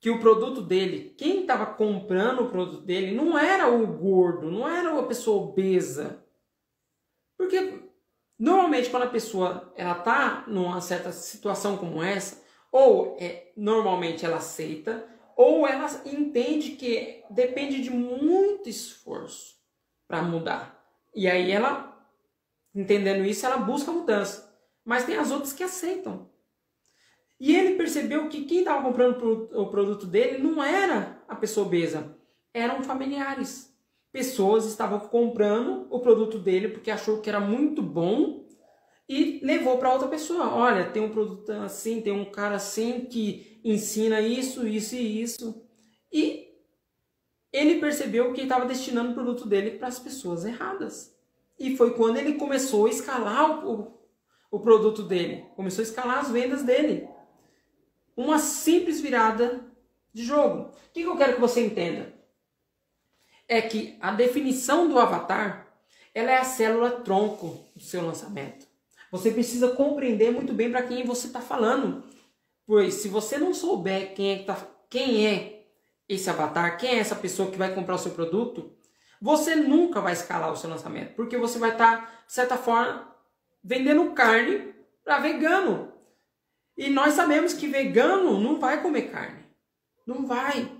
que 0.00 0.10
o 0.10 0.18
produto 0.18 0.60
dele, 0.60 1.14
quem 1.16 1.42
estava 1.42 1.66
comprando 1.66 2.40
o 2.40 2.50
produto 2.50 2.82
dele, 2.82 3.14
não 3.14 3.38
era 3.38 3.70
o 3.70 3.86
gordo, 3.86 4.50
não 4.50 4.68
era 4.68 4.98
a 4.98 5.02
pessoa 5.04 5.44
obesa. 5.44 6.24
Porque 7.36 7.84
normalmente 8.36 8.90
quando 8.90 9.04
a 9.04 9.10
pessoa 9.10 9.72
ela 9.76 9.94
tá 9.94 10.44
numa 10.48 10.80
certa 10.80 11.12
situação 11.12 11.76
como 11.76 12.02
essa, 12.02 12.42
ou 12.72 13.16
é, 13.20 13.52
normalmente 13.56 14.26
ela 14.26 14.38
aceita, 14.38 15.06
ou 15.36 15.64
ela 15.64 15.86
entende 16.04 16.72
que 16.72 17.22
depende 17.30 17.80
de 17.80 17.90
muito 17.90 18.68
esforço 18.68 19.53
para 20.06 20.22
mudar. 20.22 20.82
E 21.14 21.28
aí 21.28 21.50
ela, 21.50 21.96
entendendo 22.74 23.24
isso, 23.24 23.46
ela 23.46 23.58
busca 23.58 23.92
mudança. 23.92 24.52
Mas 24.84 25.04
tem 25.04 25.16
as 25.16 25.30
outras 25.30 25.52
que 25.52 25.62
aceitam. 25.62 26.30
E 27.38 27.54
ele 27.54 27.76
percebeu 27.76 28.28
que 28.28 28.44
quem 28.44 28.60
estava 28.60 28.82
comprando 28.82 29.50
o 29.52 29.66
produto 29.68 30.06
dele 30.06 30.38
não 30.38 30.62
era 30.62 31.22
a 31.28 31.34
pessoa 31.34 31.66
obesa, 31.66 32.16
eram 32.52 32.82
familiares. 32.82 33.74
Pessoas 34.12 34.64
estavam 34.66 35.00
comprando 35.00 35.86
o 35.90 36.00
produto 36.00 36.38
dele 36.38 36.68
porque 36.68 36.90
achou 36.90 37.20
que 37.20 37.28
era 37.28 37.40
muito 37.40 37.82
bom 37.82 38.46
e 39.08 39.40
levou 39.42 39.76
para 39.78 39.92
outra 39.92 40.08
pessoa. 40.08 40.54
Olha, 40.54 40.90
tem 40.90 41.02
um 41.02 41.10
produto 41.10 41.50
assim, 41.50 42.00
tem 42.00 42.12
um 42.12 42.24
cara 42.24 42.54
assim 42.56 43.06
que 43.06 43.60
ensina 43.64 44.20
isso, 44.20 44.66
isso 44.66 44.94
e 44.94 45.22
isso. 45.22 45.66
E 46.12 46.43
ele 47.54 47.78
percebeu 47.78 48.32
que 48.32 48.40
estava 48.40 48.66
destinando 48.66 49.12
o 49.12 49.14
produto 49.14 49.46
dele 49.46 49.78
para 49.78 49.86
as 49.86 50.00
pessoas 50.00 50.44
erradas. 50.44 51.14
E 51.56 51.76
foi 51.76 51.94
quando 51.94 52.16
ele 52.16 52.34
começou 52.34 52.86
a 52.86 52.90
escalar 52.90 53.64
o, 53.64 53.96
o 54.50 54.58
produto 54.58 55.04
dele, 55.04 55.46
começou 55.54 55.80
a 55.80 55.86
escalar 55.86 56.18
as 56.18 56.32
vendas 56.32 56.64
dele. 56.64 57.08
Uma 58.16 58.40
simples 58.40 59.00
virada 59.00 59.64
de 60.12 60.24
jogo. 60.24 60.72
O 60.88 60.92
que 60.92 61.02
eu 61.02 61.16
quero 61.16 61.34
que 61.34 61.40
você 61.40 61.64
entenda? 61.64 62.12
É 63.46 63.62
que 63.62 63.96
a 64.00 64.10
definição 64.10 64.88
do 64.88 64.98
avatar 64.98 65.72
ela 66.12 66.32
é 66.32 66.38
a 66.38 66.44
célula 66.44 66.90
tronco 66.90 67.64
do 67.74 67.82
seu 67.82 68.04
lançamento. 68.04 68.66
Você 69.12 69.30
precisa 69.30 69.68
compreender 69.76 70.32
muito 70.32 70.52
bem 70.52 70.72
para 70.72 70.82
quem 70.82 71.04
você 71.04 71.28
está 71.28 71.40
falando. 71.40 72.02
Pois 72.66 72.94
se 72.94 73.06
você 73.06 73.38
não 73.38 73.54
souber 73.54 74.12
quem 74.12 74.32
é, 74.32 74.42
tá, 74.42 74.56
quem 74.90 75.24
é 75.24 75.53
esse 76.08 76.28
avatar, 76.28 76.76
quem 76.78 76.90
é 76.90 76.98
essa 76.98 77.14
pessoa 77.14 77.50
que 77.50 77.58
vai 77.58 77.74
comprar 77.74 77.94
o 77.94 77.98
seu 77.98 78.12
produto, 78.12 78.76
você 79.20 79.54
nunca 79.54 80.00
vai 80.00 80.12
escalar 80.12 80.52
o 80.52 80.56
seu 80.56 80.68
lançamento. 80.68 81.14
Porque 81.14 81.36
você 81.36 81.58
vai 81.58 81.70
estar, 81.70 81.96
tá, 81.96 82.24
de 82.26 82.32
certa 82.32 82.56
forma, 82.56 83.10
vendendo 83.62 84.12
carne 84.12 84.74
para 85.02 85.18
vegano. 85.18 85.92
E 86.76 86.90
nós 86.90 87.14
sabemos 87.14 87.54
que 87.54 87.68
vegano 87.68 88.38
não 88.38 88.58
vai 88.58 88.82
comer 88.82 89.10
carne. 89.10 89.44
Não 90.06 90.26
vai. 90.26 90.70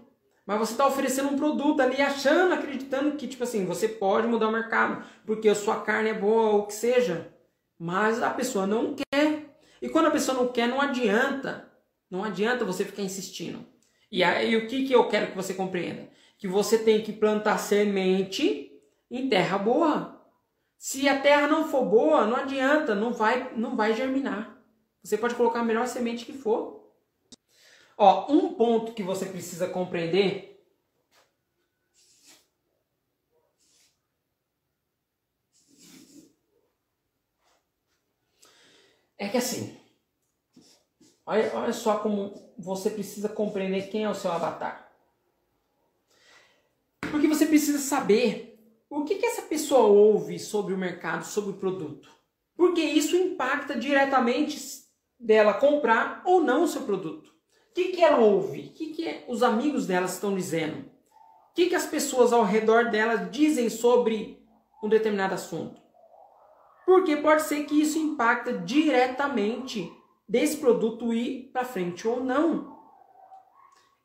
Mas 0.45 0.59
você 0.59 0.73
está 0.73 0.87
oferecendo 0.87 1.31
um 1.31 1.39
produto 1.39 1.81
ali, 1.81 2.03
achando, 2.03 2.53
acreditando 2.53 3.17
que, 3.17 3.27
tipo 3.27 3.45
assim, 3.45 3.65
você 3.65 3.89
pode 3.89 4.27
mudar 4.27 4.49
o 4.49 4.53
mercado, 4.53 5.03
porque 5.25 5.49
a 5.49 5.55
sua 5.55 5.81
carne 5.81 6.11
é 6.11 6.15
boa 6.15 6.51
ou 6.51 6.59
o 6.61 6.67
que 6.67 6.75
seja. 6.75 7.33
Mas 7.79 8.23
a 8.23 8.31
pessoa 8.31 8.67
não 8.67 8.95
quer. 8.95 9.57
E 9.81 9.89
quando 9.89 10.07
a 10.07 10.11
pessoa 10.11 10.37
não 10.37 10.49
quer, 10.49 10.69
não 10.69 10.81
adianta. 10.81 11.73
Não 12.11 12.23
adianta 12.23 12.65
você 12.65 12.85
ficar 12.85 13.03
insistindo. 13.03 13.74
E 14.15 14.23
aí 14.23 14.55
o 14.55 14.69
que, 14.69 14.87
que 14.87 14.93
eu 14.93 15.09
quero 15.09 15.33
que 15.33 15.37
você 15.37 15.53
compreenda? 15.55 16.09
Que 16.39 16.47
você 16.47 16.79
tem 16.79 17.03
que 17.03 17.13
plantar 17.13 17.59
semente 17.59 18.71
em 19.11 19.29
terra 19.29 19.59
boa. 19.59 20.25
Se 20.79 21.09
a 21.09 21.21
terra 21.21 21.49
não 21.49 21.67
for 21.69 21.85
boa, 21.85 22.25
não 22.25 22.37
adianta, 22.37 22.95
não 22.95 23.13
vai, 23.13 23.53
não 23.57 23.75
vai 23.75 23.93
germinar. 23.93 24.57
Você 25.03 25.19
pode 25.19 25.35
colocar 25.35 25.59
a 25.59 25.65
melhor 25.65 25.89
semente 25.89 26.25
que 26.25 26.33
for. 26.33 26.95
Ó, 27.99 28.33
um 28.33 28.55
ponto 28.55 28.93
que 28.93 29.03
você 29.03 29.27
precisa 29.27 29.67
compreender 29.67 30.65
É 39.19 39.29
que 39.29 39.39
assim, 39.39 39.77
olha, 41.27 41.53
olha 41.55 41.73
só 41.73 41.99
como 41.99 42.35
você 42.59 42.91
precisa 42.91 43.29
compreender 43.29 43.89
quem 43.89 44.05
é 44.05 44.11
o 44.11 44.15
seu 44.15 44.31
avatar. 44.31 44.91
Porque 47.11 47.29
você 47.29 47.47
precisa 47.47 47.79
saber 47.79 48.55
o 48.89 49.05
que, 49.05 49.17
que 49.17 49.27
essa 49.27 49.43
pessoa 49.43 49.87
ouve 49.87 50.39
sobre 50.39 50.73
o 50.73 50.79
mercado, 50.79 51.25
sobre 51.25 51.51
o 51.51 51.57
produto. 51.57 52.09
Porque 52.57 52.81
isso 52.81 53.17
impacta 53.17 53.79
diretamente 53.79 54.57
dela 55.19 55.55
comprar 55.55 56.23
ou 56.25 56.41
não 56.41 56.65
o 56.65 56.69
seu 56.69 56.83
produto. 56.83 57.29
O 57.71 57.75
que, 57.75 57.89
que 57.89 58.03
ela 58.03 58.19
ouve? 58.19 58.69
O 58.69 58.73
que, 58.73 58.87
que 58.95 59.25
os 59.27 59.43
amigos 59.43 59.87
dela 59.87 60.07
estão 60.07 60.35
dizendo? 60.35 60.79
O 60.79 61.55
que, 61.55 61.67
que 61.67 61.75
as 61.75 61.87
pessoas 61.87 62.33
ao 62.33 62.45
redor 62.45 62.91
dela 62.91 63.17
dizem 63.17 63.69
sobre 63.69 64.45
um 64.83 64.89
determinado 64.89 65.35
assunto? 65.35 65.81
Porque 66.87 67.17
pode 67.17 67.43
ser 67.43 67.65
que 67.65 67.81
isso 67.81 67.99
impacta 67.99 68.53
diretamente 68.53 69.91
desse 70.29 70.57
produto 70.57 71.13
ir 71.13 71.51
para 71.53 71.65
frente 71.65 72.07
ou 72.07 72.23
não. 72.23 72.75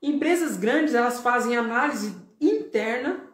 Empresas 0.02 0.58
grandes, 0.58 0.94
elas 0.94 1.20
fazem 1.20 1.58
análise 1.58 2.16
interna. 2.40 3.28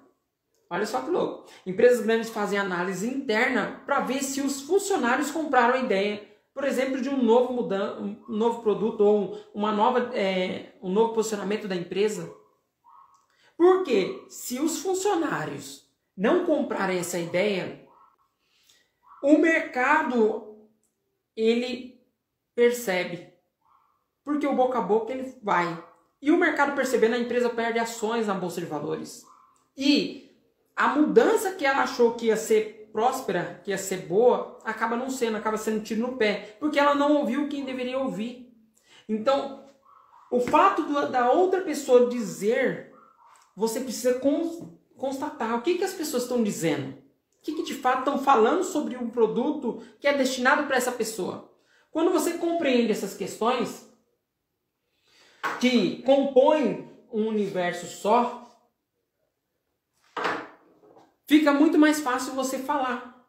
Olha 0.69 0.85
só 0.85 1.01
que 1.01 1.09
louco. 1.09 1.49
Empresas 1.65 2.03
grandes 2.03 2.29
fazem 2.29 2.57
análise 2.57 3.07
interna 3.07 3.81
para 3.85 3.99
ver 3.99 4.23
se 4.23 4.41
os 4.41 4.61
funcionários 4.61 5.31
compraram 5.31 5.75
a 5.75 5.79
ideia 5.79 6.35
por 6.55 6.63
exemplo, 6.63 7.01
de 7.01 7.09
um 7.09 7.21
novo, 7.21 7.51
mudan 7.51 7.99
um 7.99 8.33
novo 8.33 8.61
produto 8.61 9.01
ou 9.01 9.37
uma 9.53 9.73
nova, 9.73 10.17
é, 10.17 10.71
um 10.81 10.89
novo 10.89 11.13
posicionamento 11.13 11.67
da 11.67 11.75
empresa. 11.75 12.33
Porque 13.57 14.25
se 14.29 14.57
os 14.61 14.79
funcionários 14.79 15.85
não 16.15 16.45
comprarem 16.45 16.97
essa 16.97 17.19
ideia, 17.19 17.85
o 19.21 19.37
mercado 19.37 20.69
ele 21.35 21.94
percebe. 22.55 23.33
Porque 24.23 24.47
o 24.47 24.55
boca 24.55 24.79
a 24.79 24.81
boca 24.81 25.13
ele 25.13 25.37
vai. 25.43 25.83
E 26.21 26.31
o 26.31 26.37
mercado 26.37 26.75
percebendo, 26.75 27.15
a 27.15 27.19
empresa 27.19 27.49
perde 27.49 27.77
ações 27.77 28.25
na 28.25 28.33
bolsa 28.33 28.59
de 28.59 28.65
valores. 28.65 29.23
E 29.77 30.35
a 30.75 30.87
mudança 30.87 31.51
que 31.51 31.65
ela 31.65 31.83
achou 31.83 32.13
que 32.13 32.27
ia 32.27 32.37
ser 32.37 32.89
próspera, 32.91 33.61
que 33.63 33.71
ia 33.71 33.77
ser 33.77 34.07
boa, 34.07 34.57
acaba 34.63 34.95
não 34.95 35.09
sendo, 35.09 35.37
acaba 35.37 35.57
sendo 35.57 35.83
tiro 35.83 36.01
no 36.01 36.17
pé, 36.17 36.55
porque 36.59 36.79
ela 36.79 36.95
não 36.95 37.17
ouviu 37.17 37.49
quem 37.49 37.65
deveria 37.65 37.99
ouvir. 37.99 38.51
Então, 39.07 39.63
o 40.31 40.39
fato 40.39 40.83
do, 40.83 41.09
da 41.09 41.31
outra 41.31 41.61
pessoa 41.61 42.09
dizer, 42.09 42.93
você 43.55 43.81
precisa 43.81 44.19
constatar 44.97 45.55
o 45.55 45.61
que, 45.61 45.77
que 45.77 45.83
as 45.83 45.93
pessoas 45.93 46.23
estão 46.23 46.41
dizendo. 46.41 46.91
O 46.91 47.41
que, 47.41 47.53
que 47.53 47.63
de 47.63 47.75
fato 47.75 47.99
estão 47.99 48.17
falando 48.17 48.63
sobre 48.63 48.97
um 48.97 49.09
produto 49.09 49.83
que 49.99 50.07
é 50.07 50.17
destinado 50.17 50.63
para 50.63 50.77
essa 50.77 50.91
pessoa. 50.91 51.53
Quando 51.95 52.11
você 52.11 52.33
compreende 52.33 52.91
essas 52.91 53.15
questões, 53.15 53.89
que 55.61 56.03
compõem 56.03 56.91
um 57.09 57.25
universo 57.29 57.87
só, 57.87 58.53
fica 61.25 61.53
muito 61.53 61.77
mais 61.77 62.01
fácil 62.01 62.33
você 62.33 62.59
falar. 62.59 63.25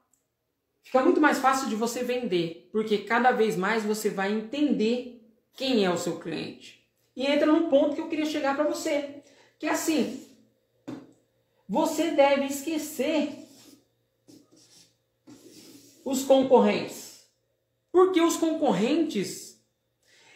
Fica 0.83 1.01
muito 1.01 1.21
mais 1.21 1.39
fácil 1.39 1.69
de 1.69 1.77
você 1.77 2.03
vender, 2.03 2.69
porque 2.73 2.99
cada 2.99 3.31
vez 3.31 3.55
mais 3.55 3.85
você 3.85 4.11
vai 4.11 4.33
entender 4.33 5.25
quem 5.53 5.85
é 5.85 5.91
o 5.93 5.97
seu 5.97 6.19
cliente. 6.19 6.85
E 7.15 7.25
entra 7.25 7.47
num 7.47 7.71
ponto 7.71 7.95
que 7.95 8.01
eu 8.01 8.09
queria 8.09 8.27
chegar 8.27 8.57
para 8.57 8.65
você, 8.65 9.23
que 9.61 9.69
é 9.69 9.71
assim: 9.71 10.29
você 11.69 12.11
deve 12.11 12.47
esquecer 12.47 13.47
os 16.05 16.25
concorrentes. 16.25 17.06
Porque 17.97 18.21
os 18.21 18.37
concorrentes 18.37 19.59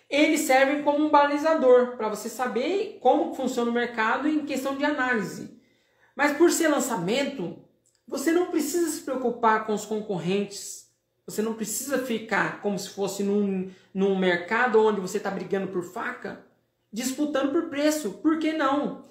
eles 0.08 0.40
servem 0.40 0.82
como 0.82 1.04
um 1.04 1.10
balizador 1.10 1.94
para 1.98 2.08
você 2.08 2.30
saber 2.30 2.96
como 3.02 3.34
funciona 3.34 3.70
o 3.70 3.74
mercado 3.74 4.26
em 4.26 4.46
questão 4.46 4.78
de 4.78 4.84
análise. 4.86 5.60
Mas 6.16 6.34
por 6.38 6.50
ser 6.50 6.68
lançamento, 6.68 7.62
você 8.08 8.32
não 8.32 8.46
precisa 8.46 8.88
se 8.88 9.02
preocupar 9.02 9.66
com 9.66 9.74
os 9.74 9.84
concorrentes. 9.84 10.90
Você 11.26 11.42
não 11.42 11.52
precisa 11.52 11.98
ficar 11.98 12.62
como 12.62 12.78
se 12.78 12.88
fosse 12.88 13.22
num, 13.22 13.70
num 13.92 14.18
mercado 14.18 14.82
onde 14.82 14.98
você 14.98 15.18
está 15.18 15.30
brigando 15.30 15.68
por 15.68 15.82
faca, 15.82 16.42
disputando 16.90 17.52
por 17.52 17.68
preço. 17.68 18.12
Por 18.22 18.38
que 18.38 18.54
não? 18.54 19.04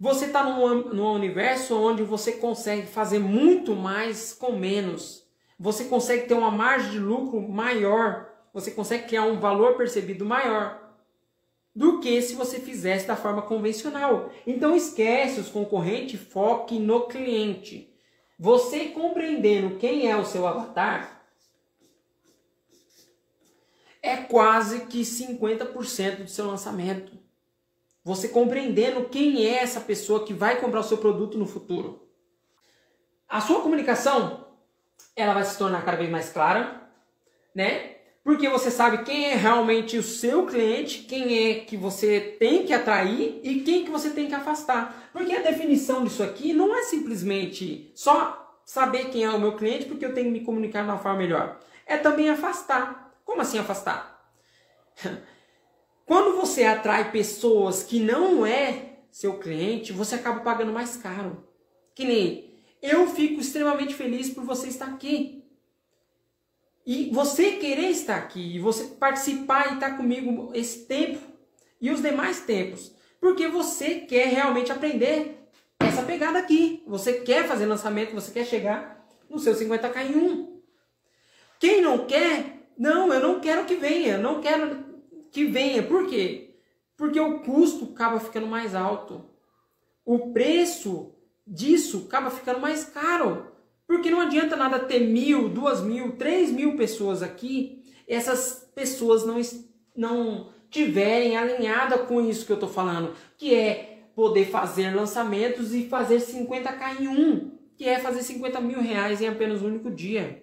Você 0.00 0.24
está 0.24 0.42
num, 0.42 0.92
num 0.92 1.12
universo 1.12 1.76
onde 1.76 2.02
você 2.02 2.32
consegue 2.32 2.88
fazer 2.88 3.20
muito 3.20 3.76
mais 3.76 4.32
com 4.32 4.50
menos. 4.50 5.23
Você 5.64 5.86
consegue 5.86 6.26
ter 6.26 6.34
uma 6.34 6.50
margem 6.50 6.90
de 6.90 6.98
lucro 6.98 7.40
maior. 7.40 8.30
Você 8.52 8.70
consegue 8.70 9.06
criar 9.06 9.22
um 9.22 9.40
valor 9.40 9.78
percebido 9.78 10.22
maior 10.22 10.78
do 11.74 12.00
que 12.00 12.20
se 12.20 12.34
você 12.34 12.60
fizesse 12.60 13.06
da 13.06 13.16
forma 13.16 13.40
convencional. 13.40 14.30
Então 14.46 14.76
esquece 14.76 15.40
os 15.40 15.48
concorrentes, 15.48 16.20
foque 16.20 16.78
no 16.78 17.08
cliente. 17.08 17.90
Você 18.38 18.88
compreendendo 18.88 19.78
quem 19.78 20.06
é 20.06 20.14
o 20.14 20.26
seu 20.26 20.46
avatar 20.46 21.24
é 24.02 24.18
quase 24.18 24.84
que 24.84 25.00
50% 25.00 26.24
do 26.24 26.28
seu 26.28 26.46
lançamento. 26.46 27.18
Você 28.04 28.28
compreendendo 28.28 29.08
quem 29.08 29.46
é 29.46 29.62
essa 29.62 29.80
pessoa 29.80 30.26
que 30.26 30.34
vai 30.34 30.60
comprar 30.60 30.80
o 30.80 30.84
seu 30.84 30.98
produto 30.98 31.38
no 31.38 31.46
futuro. 31.46 32.06
A 33.26 33.40
sua 33.40 33.62
comunicação, 33.62 34.43
ela 35.16 35.34
vai 35.34 35.44
se 35.44 35.56
tornar 35.58 35.84
cada 35.84 35.96
vez 35.96 36.10
mais 36.10 36.30
clara, 36.30 36.82
né? 37.54 37.94
porque 38.24 38.48
você 38.48 38.70
sabe 38.70 39.04
quem 39.04 39.26
é 39.26 39.34
realmente 39.34 39.98
o 39.98 40.02
seu 40.02 40.46
cliente, 40.46 41.00
quem 41.00 41.50
é 41.50 41.60
que 41.60 41.76
você 41.76 42.18
tem 42.40 42.64
que 42.64 42.72
atrair 42.72 43.38
e 43.42 43.60
quem 43.60 43.84
que 43.84 43.90
você 43.90 44.08
tem 44.10 44.26
que 44.26 44.34
afastar. 44.34 45.10
Porque 45.12 45.34
a 45.34 45.42
definição 45.42 46.02
disso 46.02 46.22
aqui 46.22 46.54
não 46.54 46.74
é 46.74 46.82
simplesmente 46.84 47.92
só 47.94 48.58
saber 48.64 49.10
quem 49.10 49.24
é 49.24 49.30
o 49.30 49.38
meu 49.38 49.54
cliente 49.56 49.84
porque 49.84 50.06
eu 50.06 50.14
tenho 50.14 50.28
que 50.28 50.38
me 50.38 50.44
comunicar 50.44 50.82
de 50.82 50.88
uma 50.88 50.98
forma 50.98 51.18
melhor. 51.18 51.60
É 51.86 51.98
também 51.98 52.30
afastar. 52.30 53.14
Como 53.26 53.42
assim 53.42 53.58
afastar? 53.58 54.26
Quando 56.06 56.40
você 56.40 56.64
atrai 56.64 57.10
pessoas 57.10 57.82
que 57.82 58.00
não 58.00 58.46
é 58.46 59.00
seu 59.10 59.38
cliente, 59.38 59.92
você 59.92 60.14
acaba 60.14 60.40
pagando 60.40 60.72
mais 60.72 60.96
caro. 60.96 61.46
Que 61.94 62.06
nem 62.06 62.53
eu 62.84 63.08
fico 63.08 63.40
extremamente 63.40 63.94
feliz 63.94 64.28
por 64.28 64.44
você 64.44 64.68
estar 64.68 64.88
aqui. 64.88 65.42
E 66.86 67.08
você 67.10 67.52
querer 67.52 67.88
estar 67.88 68.16
aqui, 68.16 68.58
você 68.58 68.84
participar 68.84 69.70
e 69.70 69.74
estar 69.74 69.96
comigo 69.96 70.50
esse 70.52 70.84
tempo 70.84 71.18
e 71.80 71.90
os 71.90 72.02
demais 72.02 72.40
tempos, 72.40 72.94
porque 73.18 73.48
você 73.48 74.00
quer 74.00 74.26
realmente 74.26 74.70
aprender 74.70 75.48
essa 75.80 76.02
pegada 76.02 76.38
aqui. 76.38 76.82
Você 76.86 77.20
quer 77.20 77.48
fazer 77.48 77.64
lançamento, 77.64 78.12
você 78.12 78.30
quer 78.30 78.44
chegar 78.44 79.02
no 79.30 79.38
seu 79.38 79.54
50k 79.54 80.10
em 80.10 80.16
um. 80.16 80.60
Quem 81.58 81.80
não 81.80 82.06
quer, 82.06 82.68
não, 82.76 83.10
eu 83.10 83.20
não 83.20 83.40
quero 83.40 83.64
que 83.64 83.76
venha, 83.76 84.18
não 84.18 84.42
quero 84.42 84.84
que 85.32 85.46
venha. 85.46 85.82
Por 85.82 86.06
quê? 86.06 86.54
Porque 86.98 87.18
o 87.18 87.38
custo 87.40 87.92
acaba 87.94 88.20
ficando 88.20 88.46
mais 88.46 88.74
alto. 88.74 89.24
O 90.04 90.34
preço 90.34 91.13
disso 91.46 92.04
acaba 92.06 92.30
ficando 92.30 92.60
mais 92.60 92.84
caro. 92.84 93.52
Porque 93.86 94.10
não 94.10 94.20
adianta 94.20 94.56
nada 94.56 94.78
ter 94.78 95.00
mil, 95.00 95.48
duas 95.48 95.82
mil, 95.82 96.16
três 96.16 96.50
mil 96.50 96.76
pessoas 96.76 97.22
aqui, 97.22 97.82
essas 98.08 98.70
pessoas 98.74 99.26
não, 99.26 99.40
não 99.94 100.48
tiverem 100.70 101.36
alinhada 101.36 101.98
com 101.98 102.20
isso 102.20 102.46
que 102.46 102.52
eu 102.52 102.56
estou 102.56 102.68
falando, 102.68 103.14
que 103.36 103.54
é 103.54 104.08
poder 104.14 104.46
fazer 104.46 104.94
lançamentos 104.94 105.74
e 105.74 105.88
fazer 105.88 106.16
50k 106.16 107.00
em 107.00 107.08
um, 107.08 107.58
que 107.76 107.86
é 107.86 107.98
fazer 107.98 108.22
50 108.22 108.60
mil 108.60 108.80
reais 108.80 109.20
em 109.20 109.28
apenas 109.28 109.60
um 109.60 109.66
único 109.66 109.90
dia. 109.90 110.42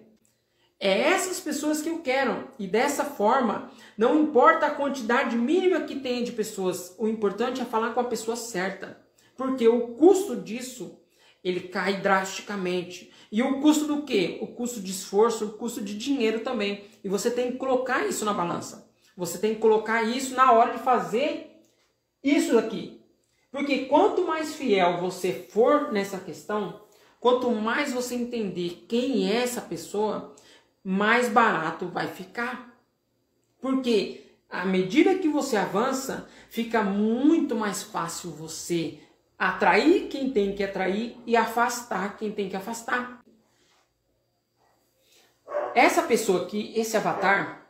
É 0.78 1.00
essas 1.00 1.38
pessoas 1.38 1.80
que 1.80 1.88
eu 1.88 1.98
quero. 1.98 2.48
E 2.58 2.66
dessa 2.66 3.04
forma, 3.04 3.70
não 3.96 4.20
importa 4.20 4.66
a 4.66 4.74
quantidade 4.74 5.36
mínima 5.36 5.82
que 5.82 6.00
tem 6.00 6.24
de 6.24 6.32
pessoas, 6.32 6.94
o 6.98 7.06
importante 7.06 7.60
é 7.60 7.64
falar 7.64 7.90
com 7.90 8.00
a 8.00 8.04
pessoa 8.04 8.36
certa. 8.36 9.01
Porque 9.42 9.66
o 9.66 9.88
custo 9.94 10.36
disso, 10.36 11.00
ele 11.42 11.60
cai 11.60 12.00
drasticamente. 12.00 13.12
E 13.30 13.42
o 13.42 13.60
custo 13.60 13.86
do 13.86 14.02
quê? 14.02 14.38
O 14.40 14.46
custo 14.46 14.80
de 14.80 14.92
esforço, 14.92 15.46
o 15.46 15.52
custo 15.52 15.80
de 15.80 15.98
dinheiro 15.98 16.40
também. 16.40 16.84
E 17.02 17.08
você 17.08 17.30
tem 17.30 17.52
que 17.52 17.58
colocar 17.58 18.06
isso 18.06 18.24
na 18.24 18.32
balança. 18.32 18.88
Você 19.16 19.38
tem 19.38 19.54
que 19.54 19.60
colocar 19.60 20.02
isso 20.04 20.34
na 20.34 20.52
hora 20.52 20.72
de 20.72 20.82
fazer 20.82 21.66
isso 22.22 22.56
aqui. 22.56 23.02
Porque 23.50 23.86
quanto 23.86 24.26
mais 24.26 24.54
fiel 24.54 25.00
você 25.00 25.32
for 25.50 25.92
nessa 25.92 26.18
questão, 26.18 26.80
quanto 27.20 27.50
mais 27.50 27.92
você 27.92 28.14
entender 28.14 28.86
quem 28.88 29.30
é 29.30 29.42
essa 29.42 29.60
pessoa, 29.60 30.34
mais 30.82 31.28
barato 31.28 31.88
vai 31.88 32.06
ficar. 32.06 32.78
Porque 33.60 34.22
à 34.48 34.64
medida 34.64 35.18
que 35.18 35.28
você 35.28 35.56
avança, 35.56 36.28
fica 36.48 36.82
muito 36.82 37.56
mais 37.56 37.82
fácil 37.82 38.30
você 38.30 39.00
atrair 39.48 40.08
quem 40.08 40.30
tem 40.30 40.54
que 40.54 40.62
atrair 40.62 41.16
e 41.26 41.36
afastar 41.36 42.16
quem 42.16 42.30
tem 42.30 42.48
que 42.48 42.56
afastar 42.56 43.22
essa 45.74 46.02
pessoa 46.02 46.42
aqui, 46.42 46.72
esse 46.76 46.96
avatar, 46.96 47.66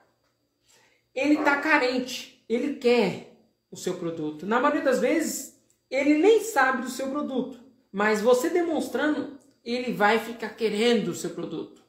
ele 1.14 1.35
está 1.35 1.56
carente, 1.56 2.44
ele 2.48 2.76
quer 2.76 3.37
o 3.70 3.76
seu 3.76 3.94
produto. 3.94 4.46
Na 4.46 4.61
maioria 4.61 4.82
das 4.82 5.00
vezes, 5.00 5.61
ele 5.90 6.18
nem 6.18 6.40
sabe 6.40 6.82
do 6.82 6.90
seu 6.90 7.08
produto, 7.11 7.61
mas 7.90 8.20
você 8.20 8.50
demonstrando, 8.50 9.38
ele 9.64 9.92
vai 9.92 10.18
ficar 10.18 10.50
querendo 10.50 11.08
o 11.08 11.14
seu 11.14 11.30
produto. 11.30 11.82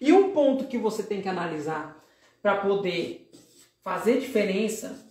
E 0.00 0.12
um 0.12 0.32
ponto 0.32 0.66
que 0.66 0.78
você 0.78 1.02
tem 1.02 1.22
que 1.22 1.28
analisar 1.28 2.02
para 2.40 2.56
poder 2.56 3.30
fazer 3.84 4.18
diferença 4.18 5.06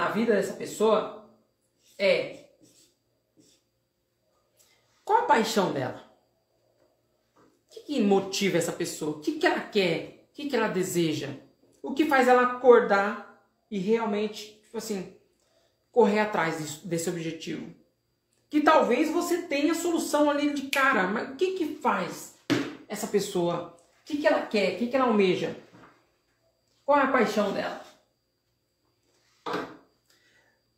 na 0.00 0.08
vida 0.08 0.34
dessa 0.34 0.54
pessoa 0.54 1.28
é 1.98 2.44
qual 5.04 5.24
a 5.24 5.26
paixão 5.26 5.72
dela? 5.72 6.08
que 7.90 8.00
motiva 8.00 8.56
essa 8.56 8.70
pessoa? 8.70 9.16
O 9.16 9.20
que, 9.20 9.32
que 9.32 9.44
ela 9.44 9.58
quer? 9.58 10.28
O 10.30 10.34
que, 10.34 10.48
que 10.48 10.54
ela 10.54 10.68
deseja? 10.68 11.30
O 11.82 11.92
que 11.92 12.06
faz 12.06 12.28
ela 12.28 12.42
acordar 12.42 13.44
e 13.68 13.80
realmente, 13.80 14.60
tipo 14.62 14.78
assim, 14.78 15.16
correr 15.90 16.20
atrás 16.20 16.78
desse 16.84 17.10
objetivo? 17.10 17.74
Que 18.48 18.60
talvez 18.60 19.10
você 19.10 19.42
tenha 19.42 19.72
a 19.72 19.74
solução 19.74 20.30
ali 20.30 20.54
de 20.54 20.68
cara, 20.68 21.08
mas 21.08 21.30
o 21.30 21.34
que, 21.34 21.52
que 21.52 21.74
faz 21.76 22.36
essa 22.86 23.08
pessoa 23.08 23.76
O 24.02 24.04
que, 24.04 24.18
que 24.18 24.26
ela 24.26 24.42
quer? 24.42 24.74
O 24.74 24.78
que, 24.78 24.86
que 24.86 24.94
ela 24.94 25.06
almeja? 25.06 25.56
Qual 26.86 26.96
é 26.96 27.02
a 27.02 27.12
paixão 27.12 27.52
dela? 27.52 27.79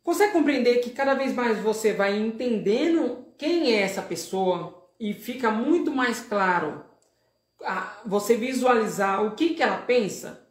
Consegue 0.03 0.33
compreender 0.33 0.79
que 0.79 0.89
cada 0.89 1.13
vez 1.13 1.33
mais 1.33 1.57
você 1.59 1.93
vai 1.93 2.17
entendendo 2.17 3.25
quem 3.37 3.73
é 3.73 3.81
essa 3.81 4.01
pessoa 4.01 4.87
e 4.99 5.13
fica 5.13 5.49
muito 5.49 5.91
mais 5.91 6.19
claro 6.19 6.83
você 8.05 8.35
visualizar 8.35 9.25
o 9.25 9.35
que, 9.35 9.53
que 9.53 9.63
ela 9.63 9.77
pensa? 9.77 10.45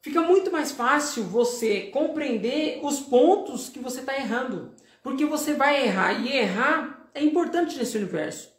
Fica 0.00 0.20
muito 0.20 0.50
mais 0.52 0.72
fácil 0.72 1.24
você 1.24 1.82
compreender 1.86 2.80
os 2.82 3.00
pontos 3.00 3.68
que 3.68 3.78
você 3.78 4.00
está 4.00 4.14
errando. 4.14 4.74
Porque 5.02 5.24
você 5.24 5.54
vai 5.54 5.84
errar 5.84 6.12
e 6.12 6.36
errar 6.36 7.10
é 7.14 7.22
importante 7.22 7.76
nesse 7.76 7.96
universo. 7.96 8.54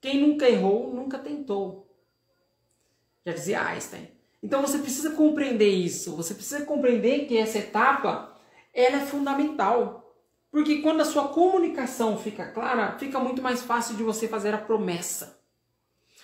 Quem 0.00 0.20
nunca 0.20 0.48
errou, 0.48 0.92
nunca 0.92 1.18
tentou. 1.18 1.86
Já 3.24 3.32
dizia 3.32 3.66
Einstein. 3.66 4.08
Então 4.42 4.62
você 4.62 4.78
precisa 4.78 5.10
compreender 5.10 5.68
isso. 5.68 6.16
Você 6.16 6.34
precisa 6.34 6.64
compreender 6.64 7.26
que 7.26 7.36
essa 7.36 7.58
etapa 7.58 8.27
ela 8.78 9.02
é 9.02 9.06
fundamental. 9.06 10.14
Porque 10.50 10.80
quando 10.80 11.00
a 11.00 11.04
sua 11.04 11.28
comunicação 11.28 12.16
fica 12.16 12.46
clara, 12.52 12.96
fica 12.98 13.18
muito 13.18 13.42
mais 13.42 13.62
fácil 13.62 13.96
de 13.96 14.02
você 14.02 14.28
fazer 14.28 14.54
a 14.54 14.58
promessa. 14.58 15.42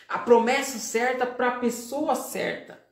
A 0.08 0.18
promessa 0.18 0.78
certa 0.78 1.26
para 1.26 1.48
a 1.48 1.58
pessoa 1.58 2.14
certa. 2.14 2.82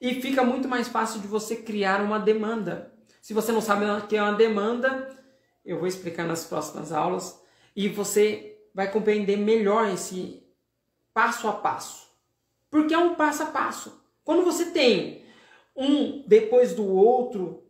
E 0.00 0.20
fica 0.20 0.44
muito 0.44 0.68
mais 0.68 0.88
fácil 0.88 1.20
de 1.20 1.26
você 1.26 1.56
criar 1.56 2.02
uma 2.02 2.18
demanda. 2.18 2.92
Se 3.22 3.32
você 3.32 3.50
não 3.50 3.62
sabe 3.62 3.86
o 3.86 4.06
que 4.06 4.16
é 4.16 4.22
uma 4.22 4.34
demanda, 4.34 5.08
eu 5.64 5.78
vou 5.78 5.88
explicar 5.88 6.26
nas 6.26 6.44
próximas 6.44 6.92
aulas 6.92 7.40
e 7.74 7.88
você 7.88 8.60
vai 8.74 8.90
compreender 8.90 9.38
melhor 9.38 9.88
esse 9.88 10.46
passo 11.14 11.48
a 11.48 11.52
passo. 11.54 12.06
Porque 12.70 12.92
é 12.92 12.98
um 12.98 13.14
passo 13.14 13.44
a 13.44 13.46
passo. 13.46 14.04
Quando 14.22 14.44
você 14.44 14.66
tem 14.66 15.24
um 15.74 16.22
depois 16.26 16.74
do 16.74 16.86
outro 16.86 17.63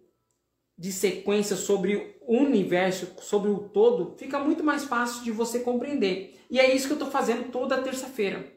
de 0.77 0.93
sequência 0.93 1.57
sobre 1.57 2.17
o 2.27 2.37
universo, 2.37 3.13
sobre 3.21 3.51
o 3.51 3.59
todo, 3.69 4.15
fica 4.17 4.39
muito 4.39 4.65
mais 4.65 4.85
fácil 4.85 5.23
de 5.23 5.31
você 5.31 5.61
compreender. 5.61 6.41
E 6.51 6.59
é 6.59 6.75
isso 6.75 6.87
que 6.87 6.93
eu 6.93 6.99
estou 6.99 7.11
fazendo 7.11 7.51
toda 7.51 7.83
terça-feira. 7.83 8.53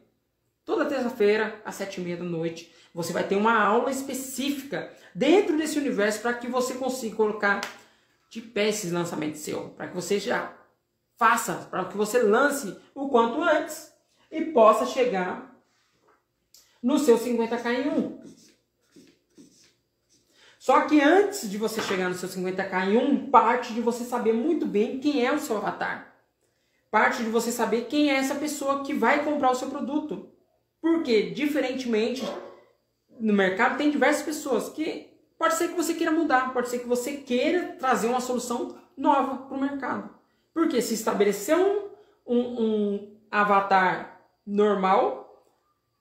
Toda 0.65 0.86
terça-feira, 0.86 1.62
às 1.63 1.75
sete 1.75 2.01
e 2.01 2.03
meia 2.03 2.17
da 2.17 2.23
noite, 2.23 2.73
você 2.93 3.13
vai 3.13 3.25
ter 3.25 3.36
uma 3.36 3.58
aula 3.58 3.91
específica 3.91 4.91
dentro 5.13 5.58
desse 5.58 5.77
universo 5.77 6.21
para 6.21 6.34
que 6.34 6.47
você 6.47 6.73
consiga 6.73 7.15
colocar 7.15 7.62
de 8.30 8.41
pé 8.41 8.69
esses 8.69 8.91
lançamentos 8.91 9.41
seu, 9.41 9.69
para 9.69 9.88
que 9.88 9.95
você 9.95 10.19
já 10.19 10.53
faça, 11.15 11.67
para 11.69 11.86
que 11.86 11.95
você 11.95 12.19
lance 12.19 12.77
o 12.93 13.08
quanto 13.10 13.41
antes 13.41 13.93
e 14.32 14.45
possa 14.45 14.86
chegar 14.86 15.56
no 16.82 16.99
seu 16.99 17.17
50k 17.17 17.65
em 17.67 17.89
um. 17.89 18.21
Só 20.67 20.82
que 20.82 20.99
antes 20.99 21.49
de 21.49 21.58
você 21.58 21.82
chegar 21.82 22.10
no 22.10 22.15
seu 22.15 22.27
50k 22.27 22.89
em 22.89 22.97
um, 22.97 23.32
parte 23.32 23.73
de 23.73 23.80
você 23.80 24.03
saber 24.03 24.34
muito 24.34 24.65
bem 24.65 24.99
quem 24.99 25.25
é 25.25 25.32
o 25.32 25.39
seu 25.39 25.56
avatar. 25.56 26.13
Parte 26.91 27.23
de 27.23 27.30
você 27.30 27.53
saber 27.53 27.86
quem 27.86 28.12
é 28.12 28.15
essa 28.15 28.36
pessoa 28.36 28.84
que 28.84 28.93
vai 28.93 29.23
comprar 29.23 29.51
o 29.51 29.56
seu 29.56 29.69
produto. 29.69 30.30
Porque, 30.82 31.30
diferentemente, 31.30 32.27
no 33.17 33.32
mercado 33.32 33.77
tem 33.77 33.89
diversas 33.89 34.23
pessoas 34.23 34.67
que 34.67 35.10
pode 35.38 35.53
ser 35.53 35.69
que 35.69 35.73
você 35.73 35.93
queira 35.93 36.12
mudar, 36.12 36.51
pode 36.51 36.67
ser 36.67 36.80
que 36.80 36.86
você 36.86 37.13
queira 37.13 37.77
trazer 37.80 38.10
uma 38.10 38.19
solução 38.19 38.77
nova 38.97 39.47
para 39.47 39.56
o 39.56 39.62
mercado. 39.62 40.10
Porque 40.53 40.82
se 40.82 40.95
estabeleceu 40.95 41.95
um, 42.25 42.38
um, 42.38 42.62
um 42.65 43.17
avatar 43.32 44.19
normal, 44.45 45.45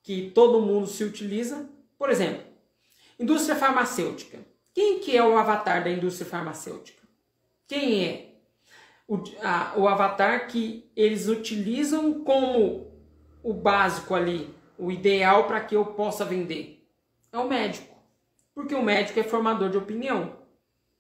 que 0.02 0.32
todo 0.34 0.60
mundo 0.60 0.88
se 0.88 1.04
utiliza, 1.04 1.70
por 1.96 2.10
exemplo, 2.10 2.42
indústria 3.16 3.54
farmacêutica. 3.54 4.55
Quem 4.76 4.98
que 4.98 5.16
é 5.16 5.24
o 5.24 5.38
avatar 5.38 5.82
da 5.82 5.88
indústria 5.88 6.28
farmacêutica? 6.28 7.02
Quem 7.66 8.04
é? 8.04 8.34
O, 9.08 9.16
a, 9.42 9.72
o 9.74 9.88
avatar 9.88 10.48
que 10.48 10.90
eles 10.94 11.28
utilizam 11.28 12.22
como 12.22 12.92
o 13.42 13.54
básico 13.54 14.14
ali, 14.14 14.54
o 14.78 14.92
ideal 14.92 15.46
para 15.46 15.62
que 15.62 15.74
eu 15.74 15.82
possa 15.82 16.26
vender? 16.26 16.86
É 17.32 17.38
o 17.38 17.48
médico. 17.48 17.96
Porque 18.54 18.74
o 18.74 18.82
médico 18.82 19.18
é 19.18 19.22
formador 19.22 19.70
de 19.70 19.78
opinião. 19.78 20.36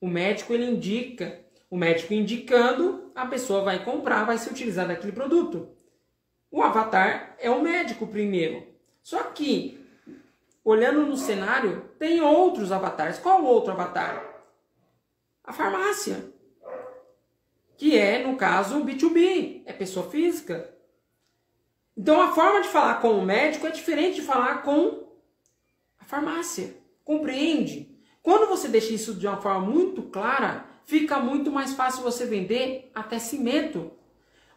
O 0.00 0.08
médico 0.08 0.54
ele 0.54 0.64
indica, 0.64 1.38
o 1.68 1.76
médico 1.76 2.14
indicando, 2.14 3.12
a 3.14 3.26
pessoa 3.26 3.60
vai 3.60 3.84
comprar, 3.84 4.24
vai 4.24 4.38
se 4.38 4.48
utilizar 4.48 4.88
daquele 4.88 5.12
produto. 5.12 5.68
O 6.50 6.62
avatar 6.62 7.36
é 7.38 7.50
o 7.50 7.60
médico 7.60 8.06
primeiro. 8.06 8.66
Só 9.02 9.22
que 9.24 9.85
olhando 10.66 11.06
no 11.06 11.16
cenário, 11.16 11.88
tem 11.96 12.20
outros 12.20 12.72
avatares. 12.72 13.20
Qual 13.20 13.44
outro 13.44 13.70
avatar? 13.70 14.42
A 15.44 15.52
farmácia. 15.52 16.32
Que 17.76 17.96
é, 17.96 18.26
no 18.26 18.36
caso, 18.36 18.84
B2B, 18.84 19.62
é 19.64 19.72
pessoa 19.72 20.10
física. 20.10 20.74
Então 21.96 22.20
a 22.20 22.32
forma 22.32 22.62
de 22.62 22.68
falar 22.68 23.00
com 23.00 23.10
o 23.12 23.24
médico 23.24 23.64
é 23.64 23.70
diferente 23.70 24.16
de 24.16 24.22
falar 24.22 24.62
com 24.62 25.06
a 26.00 26.04
farmácia. 26.04 26.76
Compreende? 27.04 27.96
Quando 28.20 28.48
você 28.48 28.66
deixa 28.66 28.92
isso 28.92 29.14
de 29.14 29.24
uma 29.24 29.40
forma 29.40 29.60
muito 29.60 30.02
clara, 30.02 30.66
fica 30.84 31.20
muito 31.20 31.48
mais 31.48 31.74
fácil 31.74 32.02
você 32.02 32.26
vender 32.26 32.90
até 32.92 33.20
cimento. 33.20 33.92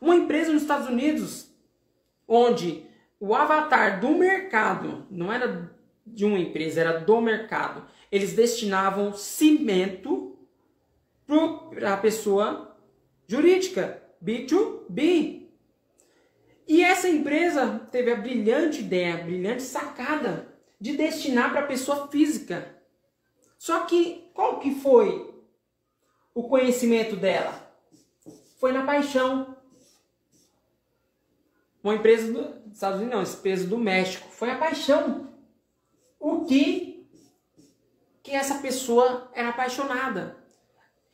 Uma 0.01 0.15
empresa 0.15 0.51
nos 0.51 0.63
Estados 0.63 0.87
Unidos, 0.87 1.53
onde 2.27 2.87
o 3.19 3.35
avatar 3.35 3.99
do 3.99 4.09
mercado 4.15 5.05
não 5.11 5.31
era 5.31 5.77
de 6.13 6.25
uma 6.25 6.39
empresa, 6.39 6.81
era 6.81 6.99
do 6.99 7.21
mercado. 7.21 7.85
Eles 8.11 8.33
destinavam 8.33 9.13
cimento 9.13 10.37
para 11.69 11.93
a 11.93 11.97
pessoa 11.97 12.75
jurídica, 13.27 14.01
B2B. 14.23 15.47
E 16.67 16.83
essa 16.83 17.07
empresa 17.07 17.87
teve 17.91 18.11
a 18.11 18.15
brilhante 18.15 18.79
ideia, 18.79 19.15
a 19.15 19.23
brilhante 19.23 19.63
sacada 19.63 20.47
de 20.79 20.95
destinar 20.95 21.51
para 21.51 21.61
a 21.61 21.67
pessoa 21.67 22.07
física. 22.07 22.75
Só 23.57 23.81
que 23.85 24.29
qual 24.33 24.59
que 24.59 24.75
foi 24.75 25.33
o 26.33 26.43
conhecimento 26.43 27.15
dela? 27.15 27.67
Foi 28.57 28.71
na 28.71 28.85
paixão. 28.85 29.57
Uma 31.83 31.95
empresa 31.95 32.31
dos 32.31 32.73
Estados 32.73 32.99
Unidos, 32.99 33.15
não, 33.15 33.39
empresa 33.39 33.67
do 33.67 33.77
México. 33.77 34.27
Foi 34.29 34.49
a 34.49 34.57
paixão 34.57 35.28
o 36.19 36.45
que 36.45 36.89
que 38.21 38.35
essa 38.35 38.55
pessoa 38.55 39.29
era 39.33 39.49
apaixonada. 39.49 40.37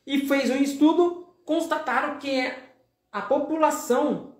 E 0.06 0.26
fez 0.26 0.50
um 0.50 0.56
estudo, 0.56 1.34
constataram 1.44 2.18
que 2.18 2.52
a 3.10 3.22
população 3.22 4.36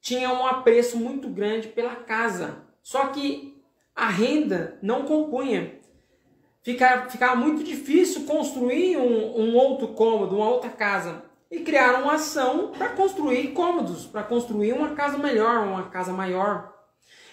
tinha 0.00 0.32
um 0.32 0.46
apreço 0.46 0.96
muito 0.96 1.28
grande 1.28 1.68
pela 1.68 1.96
casa. 1.96 2.62
Só 2.82 3.08
que 3.08 3.60
a 3.96 4.08
renda 4.08 4.78
não 4.80 5.04
compunha. 5.04 5.78
Ficava, 6.62 7.10
ficava 7.10 7.34
muito 7.34 7.64
difícil 7.64 8.24
construir 8.24 8.96
um, 8.96 9.40
um 9.40 9.56
outro 9.56 9.88
cômodo, 9.88 10.36
uma 10.36 10.48
outra 10.48 10.70
casa. 10.70 11.24
E 11.50 11.60
criaram 11.60 12.02
uma 12.02 12.14
ação 12.14 12.72
para 12.72 12.90
construir 12.90 13.48
cômodos, 13.48 14.06
para 14.06 14.22
construir 14.22 14.72
uma 14.72 14.90
casa 14.90 15.18
melhor, 15.18 15.66
uma 15.66 15.88
casa 15.88 16.12
maior. 16.12 16.77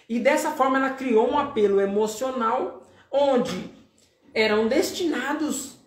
E 0.07 0.19
dessa 0.19 0.51
forma 0.51 0.77
ela 0.77 0.91
criou 0.91 1.29
um 1.29 1.39
apelo 1.39 1.81
emocional 1.81 2.83
onde 3.11 3.71
eram 4.33 4.67
destinados 4.67 5.77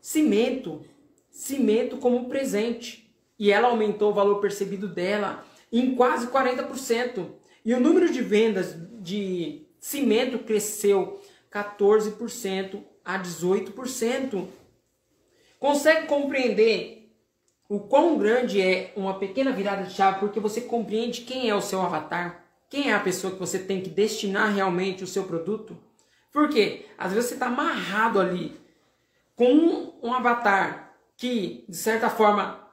cimento, 0.00 0.84
cimento 1.30 1.98
como 1.98 2.28
presente. 2.28 3.12
E 3.38 3.52
ela 3.52 3.68
aumentou 3.68 4.10
o 4.10 4.14
valor 4.14 4.40
percebido 4.40 4.88
dela 4.88 5.44
em 5.72 5.94
quase 5.94 6.28
40%. 6.28 7.26
E 7.64 7.74
o 7.74 7.80
número 7.80 8.10
de 8.10 8.22
vendas 8.22 8.74
de 9.00 9.66
cimento 9.78 10.38
cresceu 10.40 11.20
14% 11.52 12.82
a 13.04 13.18
18%. 13.18 14.46
Consegue 15.58 16.06
compreender 16.06 17.12
o 17.68 17.80
quão 17.80 18.16
grande 18.16 18.60
é 18.60 18.92
uma 18.96 19.18
pequena 19.18 19.52
virada 19.52 19.84
de 19.84 19.92
chave 19.92 20.20
porque 20.20 20.40
você 20.40 20.62
compreende 20.62 21.20
quem 21.22 21.50
é 21.50 21.54
o 21.54 21.60
seu 21.60 21.82
avatar? 21.82 22.47
Quem 22.68 22.90
é 22.90 22.94
a 22.94 23.00
pessoa 23.00 23.32
que 23.32 23.38
você 23.38 23.58
tem 23.58 23.80
que 23.80 23.88
destinar 23.88 24.52
realmente 24.52 25.02
o 25.02 25.06
seu 25.06 25.24
produto? 25.24 25.76
Porque 26.30 26.86
às 26.98 27.12
vezes 27.12 27.30
você 27.30 27.34
está 27.34 27.46
amarrado 27.46 28.20
ali 28.20 28.60
com 29.34 29.94
um 30.02 30.12
avatar 30.12 30.94
que, 31.16 31.64
de 31.68 31.76
certa 31.76 32.10
forma, 32.10 32.68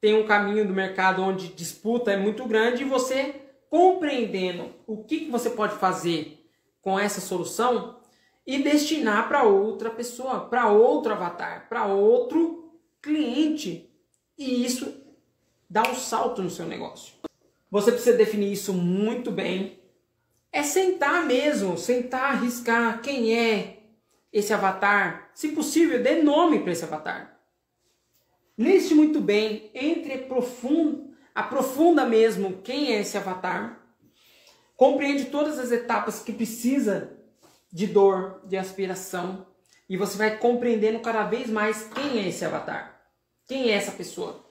tem 0.00 0.14
um 0.14 0.26
caminho 0.26 0.66
do 0.66 0.74
mercado 0.74 1.22
onde 1.22 1.48
disputa 1.48 2.12
é 2.12 2.16
muito 2.16 2.44
grande 2.46 2.82
e 2.82 2.88
você 2.88 3.34
compreendendo 3.70 4.74
o 4.86 5.04
que, 5.04 5.30
você 5.30 5.50
pode 5.50 5.74
fazer 5.76 6.46
com 6.80 6.98
essa 6.98 7.20
solução 7.20 7.98
e 8.46 8.62
destinar 8.62 9.28
para 9.28 9.42
outra 9.42 9.90
pessoa, 9.90 10.40
para 10.40 10.70
outro 10.70 11.12
avatar, 11.12 11.68
para 11.68 11.86
outro 11.86 12.72
cliente. 13.02 13.90
E 14.36 14.64
isso 14.64 15.02
dá 15.68 15.82
um 15.82 15.94
salto 15.94 16.42
no 16.42 16.50
seu 16.50 16.66
negócio. 16.66 17.14
Você 17.70 17.92
precisa 17.92 18.16
definir 18.16 18.52
isso 18.52 18.72
muito 18.72 19.30
bem. 19.30 19.78
é 20.50 20.62
sentar 20.62 21.26
mesmo, 21.26 21.76
sentar, 21.76 22.32
arriscar 22.32 23.02
quem 23.02 23.38
é 23.38 23.82
esse 24.32 24.52
avatar. 24.52 25.30
Se 25.34 25.48
possível, 25.48 26.02
dê 26.02 26.22
nome 26.22 26.60
para 26.60 26.72
esse 26.72 26.84
avatar. 26.84 27.38
Liste 28.56 28.94
muito 28.94 29.20
bem, 29.20 29.70
entre 29.74 30.18
profundo, 30.18 31.14
aprofunda 31.34 32.04
mesmo 32.04 32.62
quem 32.62 32.94
é 32.94 33.00
esse 33.00 33.16
avatar. 33.16 33.78
Compreende 34.74 35.26
todas 35.26 35.58
as 35.58 35.70
etapas 35.70 36.22
que 36.22 36.32
precisa 36.32 37.16
de 37.70 37.86
dor, 37.86 38.40
de 38.44 38.56
aspiração. 38.56 39.46
E 39.88 39.96
você 39.96 40.16
vai 40.16 40.38
compreendendo 40.38 41.00
cada 41.00 41.24
vez 41.24 41.48
mais 41.48 41.84
quem 41.84 42.18
é 42.18 42.28
esse 42.28 42.44
avatar. 42.44 43.00
Quem 43.46 43.70
é 43.70 43.74
essa 43.74 43.92
pessoa. 43.92 44.47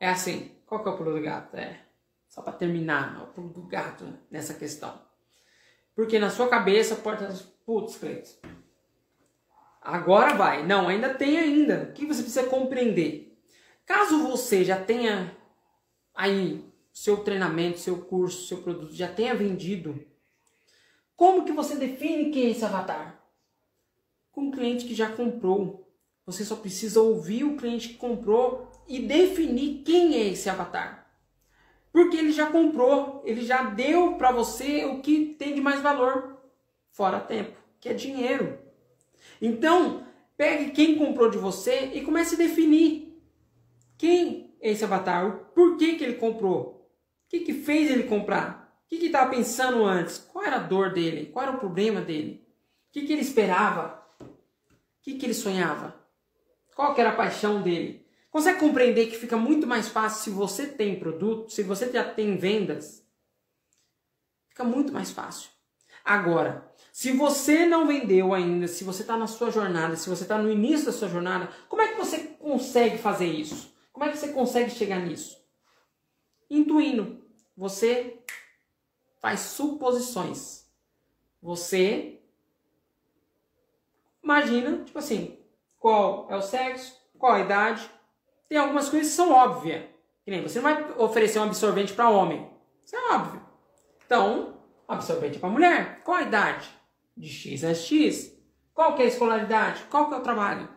É 0.00 0.08
assim. 0.08 0.52
Qual 0.66 0.82
que 0.82 0.88
é 0.88 0.92
o 0.92 0.96
pulo 0.96 1.14
do 1.14 1.22
gato? 1.22 1.56
É. 1.56 1.80
Só 2.28 2.42
para 2.42 2.52
terminar, 2.52 3.22
o 3.22 3.26
pulo 3.28 3.48
do 3.48 3.62
gato 3.62 4.06
nessa 4.30 4.54
questão. 4.54 5.00
Porque 5.94 6.18
na 6.18 6.30
sua 6.30 6.48
cabeça 6.48 6.94
pode 6.96 7.24
estar, 7.24 7.48
putz, 7.64 7.96
Cleiton, 7.96 8.48
agora 9.80 10.34
vai. 10.34 10.64
Não, 10.64 10.88
ainda 10.88 11.14
tem 11.14 11.38
ainda. 11.38 11.84
O 11.84 11.92
que 11.92 12.06
você 12.06 12.22
precisa 12.22 12.48
compreender? 12.48 13.36
Caso 13.86 14.28
você 14.28 14.64
já 14.64 14.78
tenha 14.78 15.34
aí 16.14 16.64
seu 16.92 17.18
treinamento, 17.18 17.78
seu 17.78 18.02
curso, 18.02 18.46
seu 18.46 18.58
produto, 18.58 18.92
já 18.92 19.08
tenha 19.08 19.34
vendido, 19.34 20.04
como 21.16 21.44
que 21.44 21.52
você 21.52 21.74
define 21.76 22.30
quem 22.30 22.46
é 22.46 22.50
esse 22.50 22.64
avatar? 22.64 23.24
Com 24.30 24.42
um 24.42 24.50
cliente 24.50 24.84
que 24.84 24.94
já 24.94 25.10
comprou. 25.10 25.88
Você 26.26 26.44
só 26.44 26.54
precisa 26.54 27.00
ouvir 27.00 27.44
o 27.44 27.56
cliente 27.56 27.88
que 27.88 27.94
comprou 27.94 28.68
e 28.88 29.00
definir 29.00 29.82
quem 29.84 30.14
é 30.14 30.28
esse 30.28 30.48
avatar. 30.48 31.06
Porque 31.92 32.16
ele 32.16 32.32
já 32.32 32.46
comprou, 32.46 33.22
ele 33.24 33.42
já 33.42 33.62
deu 33.64 34.16
para 34.16 34.32
você 34.32 34.84
o 34.86 35.00
que 35.00 35.34
tem 35.38 35.54
de 35.54 35.60
mais 35.60 35.80
valor, 35.80 36.38
fora 36.90 37.20
tempo, 37.20 37.56
que 37.80 37.88
é 37.88 37.94
dinheiro. 37.94 38.58
Então, 39.40 40.06
pegue 40.36 40.70
quem 40.70 40.96
comprou 40.96 41.30
de 41.30 41.38
você 41.38 41.90
e 41.94 42.02
comece 42.02 42.34
a 42.34 42.38
definir 42.38 43.20
quem 43.96 44.56
é 44.60 44.70
esse 44.70 44.84
avatar, 44.84 45.50
por 45.54 45.76
que, 45.76 45.96
que 45.96 46.04
ele 46.04 46.14
comprou, 46.14 46.90
o 47.26 47.28
que, 47.28 47.40
que 47.40 47.52
fez 47.52 47.90
ele 47.90 48.04
comprar. 48.04 48.58
O 48.84 48.88
que, 48.88 48.96
que 48.96 49.06
estava 49.06 49.30
pensando 49.30 49.84
antes? 49.84 50.16
Qual 50.16 50.42
era 50.42 50.56
a 50.56 50.60
dor 50.60 50.94
dele? 50.94 51.26
Qual 51.26 51.44
era 51.44 51.54
o 51.54 51.60
problema 51.60 52.00
dele? 52.00 52.48
O 52.88 52.92
que, 52.92 53.02
que 53.02 53.12
ele 53.12 53.20
esperava? 53.20 54.02
O 54.18 54.24
que, 55.02 55.14
que 55.16 55.26
ele 55.26 55.34
sonhava? 55.34 55.94
Qual 56.74 56.94
que 56.94 57.00
era 57.02 57.10
a 57.10 57.16
paixão 57.16 57.60
dele? 57.60 58.07
Consegue 58.38 58.60
compreender 58.60 59.06
que 59.06 59.18
fica 59.18 59.36
muito 59.36 59.66
mais 59.66 59.88
fácil 59.88 60.22
se 60.22 60.30
você 60.30 60.64
tem 60.64 60.96
produto, 60.96 61.50
se 61.50 61.64
você 61.64 61.90
já 61.90 62.04
tem 62.04 62.36
vendas? 62.36 63.04
Fica 64.48 64.62
muito 64.62 64.92
mais 64.92 65.10
fácil. 65.10 65.50
Agora, 66.04 66.72
se 66.92 67.10
você 67.10 67.66
não 67.66 67.84
vendeu 67.84 68.32
ainda, 68.32 68.68
se 68.68 68.84
você 68.84 69.02
está 69.02 69.16
na 69.16 69.26
sua 69.26 69.50
jornada, 69.50 69.96
se 69.96 70.08
você 70.08 70.22
está 70.22 70.38
no 70.38 70.48
início 70.48 70.86
da 70.86 70.92
sua 70.92 71.08
jornada, 71.08 71.52
como 71.68 71.82
é 71.82 71.88
que 71.88 71.98
você 71.98 72.36
consegue 72.38 72.96
fazer 72.96 73.26
isso? 73.26 73.74
Como 73.92 74.04
é 74.04 74.12
que 74.12 74.16
você 74.16 74.28
consegue 74.28 74.70
chegar 74.70 75.00
nisso? 75.00 75.44
Intuindo. 76.48 77.20
Você 77.56 78.22
faz 79.20 79.40
suposições. 79.40 80.64
Você 81.42 82.20
imagina, 84.22 84.84
tipo 84.84 85.00
assim, 85.00 85.40
qual 85.80 86.28
é 86.30 86.36
o 86.36 86.40
sexo, 86.40 86.96
qual 87.18 87.32
a 87.32 87.40
idade. 87.40 87.97
Tem 88.48 88.58
algumas 88.58 88.88
coisas 88.88 89.08
que 89.08 89.16
são 89.16 89.32
óbvias. 89.32 89.84
Que 90.24 90.30
nem 90.30 90.42
você 90.42 90.60
não 90.60 90.74
vai 90.74 90.94
oferecer 90.98 91.38
um 91.38 91.44
absorvente 91.44 91.92
para 91.92 92.10
homem. 92.10 92.50
Isso 92.84 92.96
é 92.96 93.14
óbvio. 93.14 93.42
Então, 94.04 94.58
absorvente 94.86 95.38
para 95.38 95.48
mulher. 95.48 96.02
Qual 96.02 96.16
a 96.16 96.22
idade? 96.22 96.68
De 97.16 97.28
X 97.28 97.64
a 97.64 97.74
X. 97.74 98.34
Qual 98.74 98.94
que 98.94 99.02
é 99.02 99.04
a 99.06 99.08
escolaridade? 99.08 99.84
Qual 99.90 100.08
que 100.08 100.14
é 100.14 100.18
o 100.18 100.22
trabalho? 100.22 100.68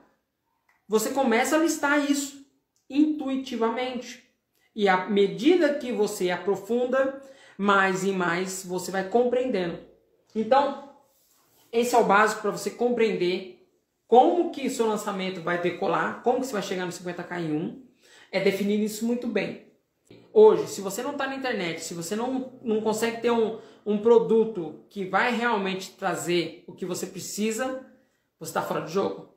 Você 0.88 1.12
começa 1.12 1.56
a 1.56 1.60
listar 1.60 2.00
isso 2.10 2.46
intuitivamente. 2.90 4.30
E 4.76 4.88
à 4.90 5.10
medida 5.10 5.74
que 5.76 5.92
você 5.92 6.32
aprofunda, 6.32 7.22
mais 7.58 8.04
e 8.04 8.12
mais 8.12 8.66
você 8.66 8.92
vai 8.92 9.08
compreendendo. 9.08 9.80
Então, 10.36 10.96
esse 11.72 11.96
é 11.96 11.98
o 11.98 12.04
básico 12.04 12.42
para 12.42 12.52
você 12.52 12.72
compreender 12.72 13.51
como 14.12 14.52
que 14.52 14.70
seu 14.70 14.88
lançamento 14.88 15.40
vai 15.40 15.62
decolar, 15.62 16.22
como 16.22 16.42
que 16.42 16.48
você 16.48 16.52
vai 16.52 16.62
chegar 16.62 16.86
no 16.86 16.92
50k 16.92 17.40
em 17.40 17.56
1, 17.56 17.84
é 18.30 18.42
definir 18.42 18.84
isso 18.84 19.06
muito 19.06 19.26
bem. 19.26 19.72
Hoje, 20.34 20.68
se 20.68 20.82
você 20.82 21.02
não 21.02 21.12
está 21.12 21.28
na 21.28 21.36
internet, 21.36 21.82
se 21.82 21.94
você 21.94 22.14
não, 22.14 22.60
não 22.62 22.82
consegue 22.82 23.22
ter 23.22 23.32
um, 23.32 23.62
um 23.86 24.00
produto 24.00 24.86
que 24.90 25.06
vai 25.06 25.34
realmente 25.34 25.92
trazer 25.92 26.66
o 26.68 26.74
que 26.74 26.86
você 26.86 27.08
precisa, 27.08 27.86
você 28.38 28.50
está 28.50 28.62
fora 28.62 28.82
do 28.82 28.90
jogo. 28.90 29.34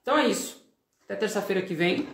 Então 0.00 0.16
é 0.16 0.26
isso. 0.26 0.66
Até 1.02 1.16
terça-feira 1.16 1.60
que 1.60 1.74
vem. 1.74 2.08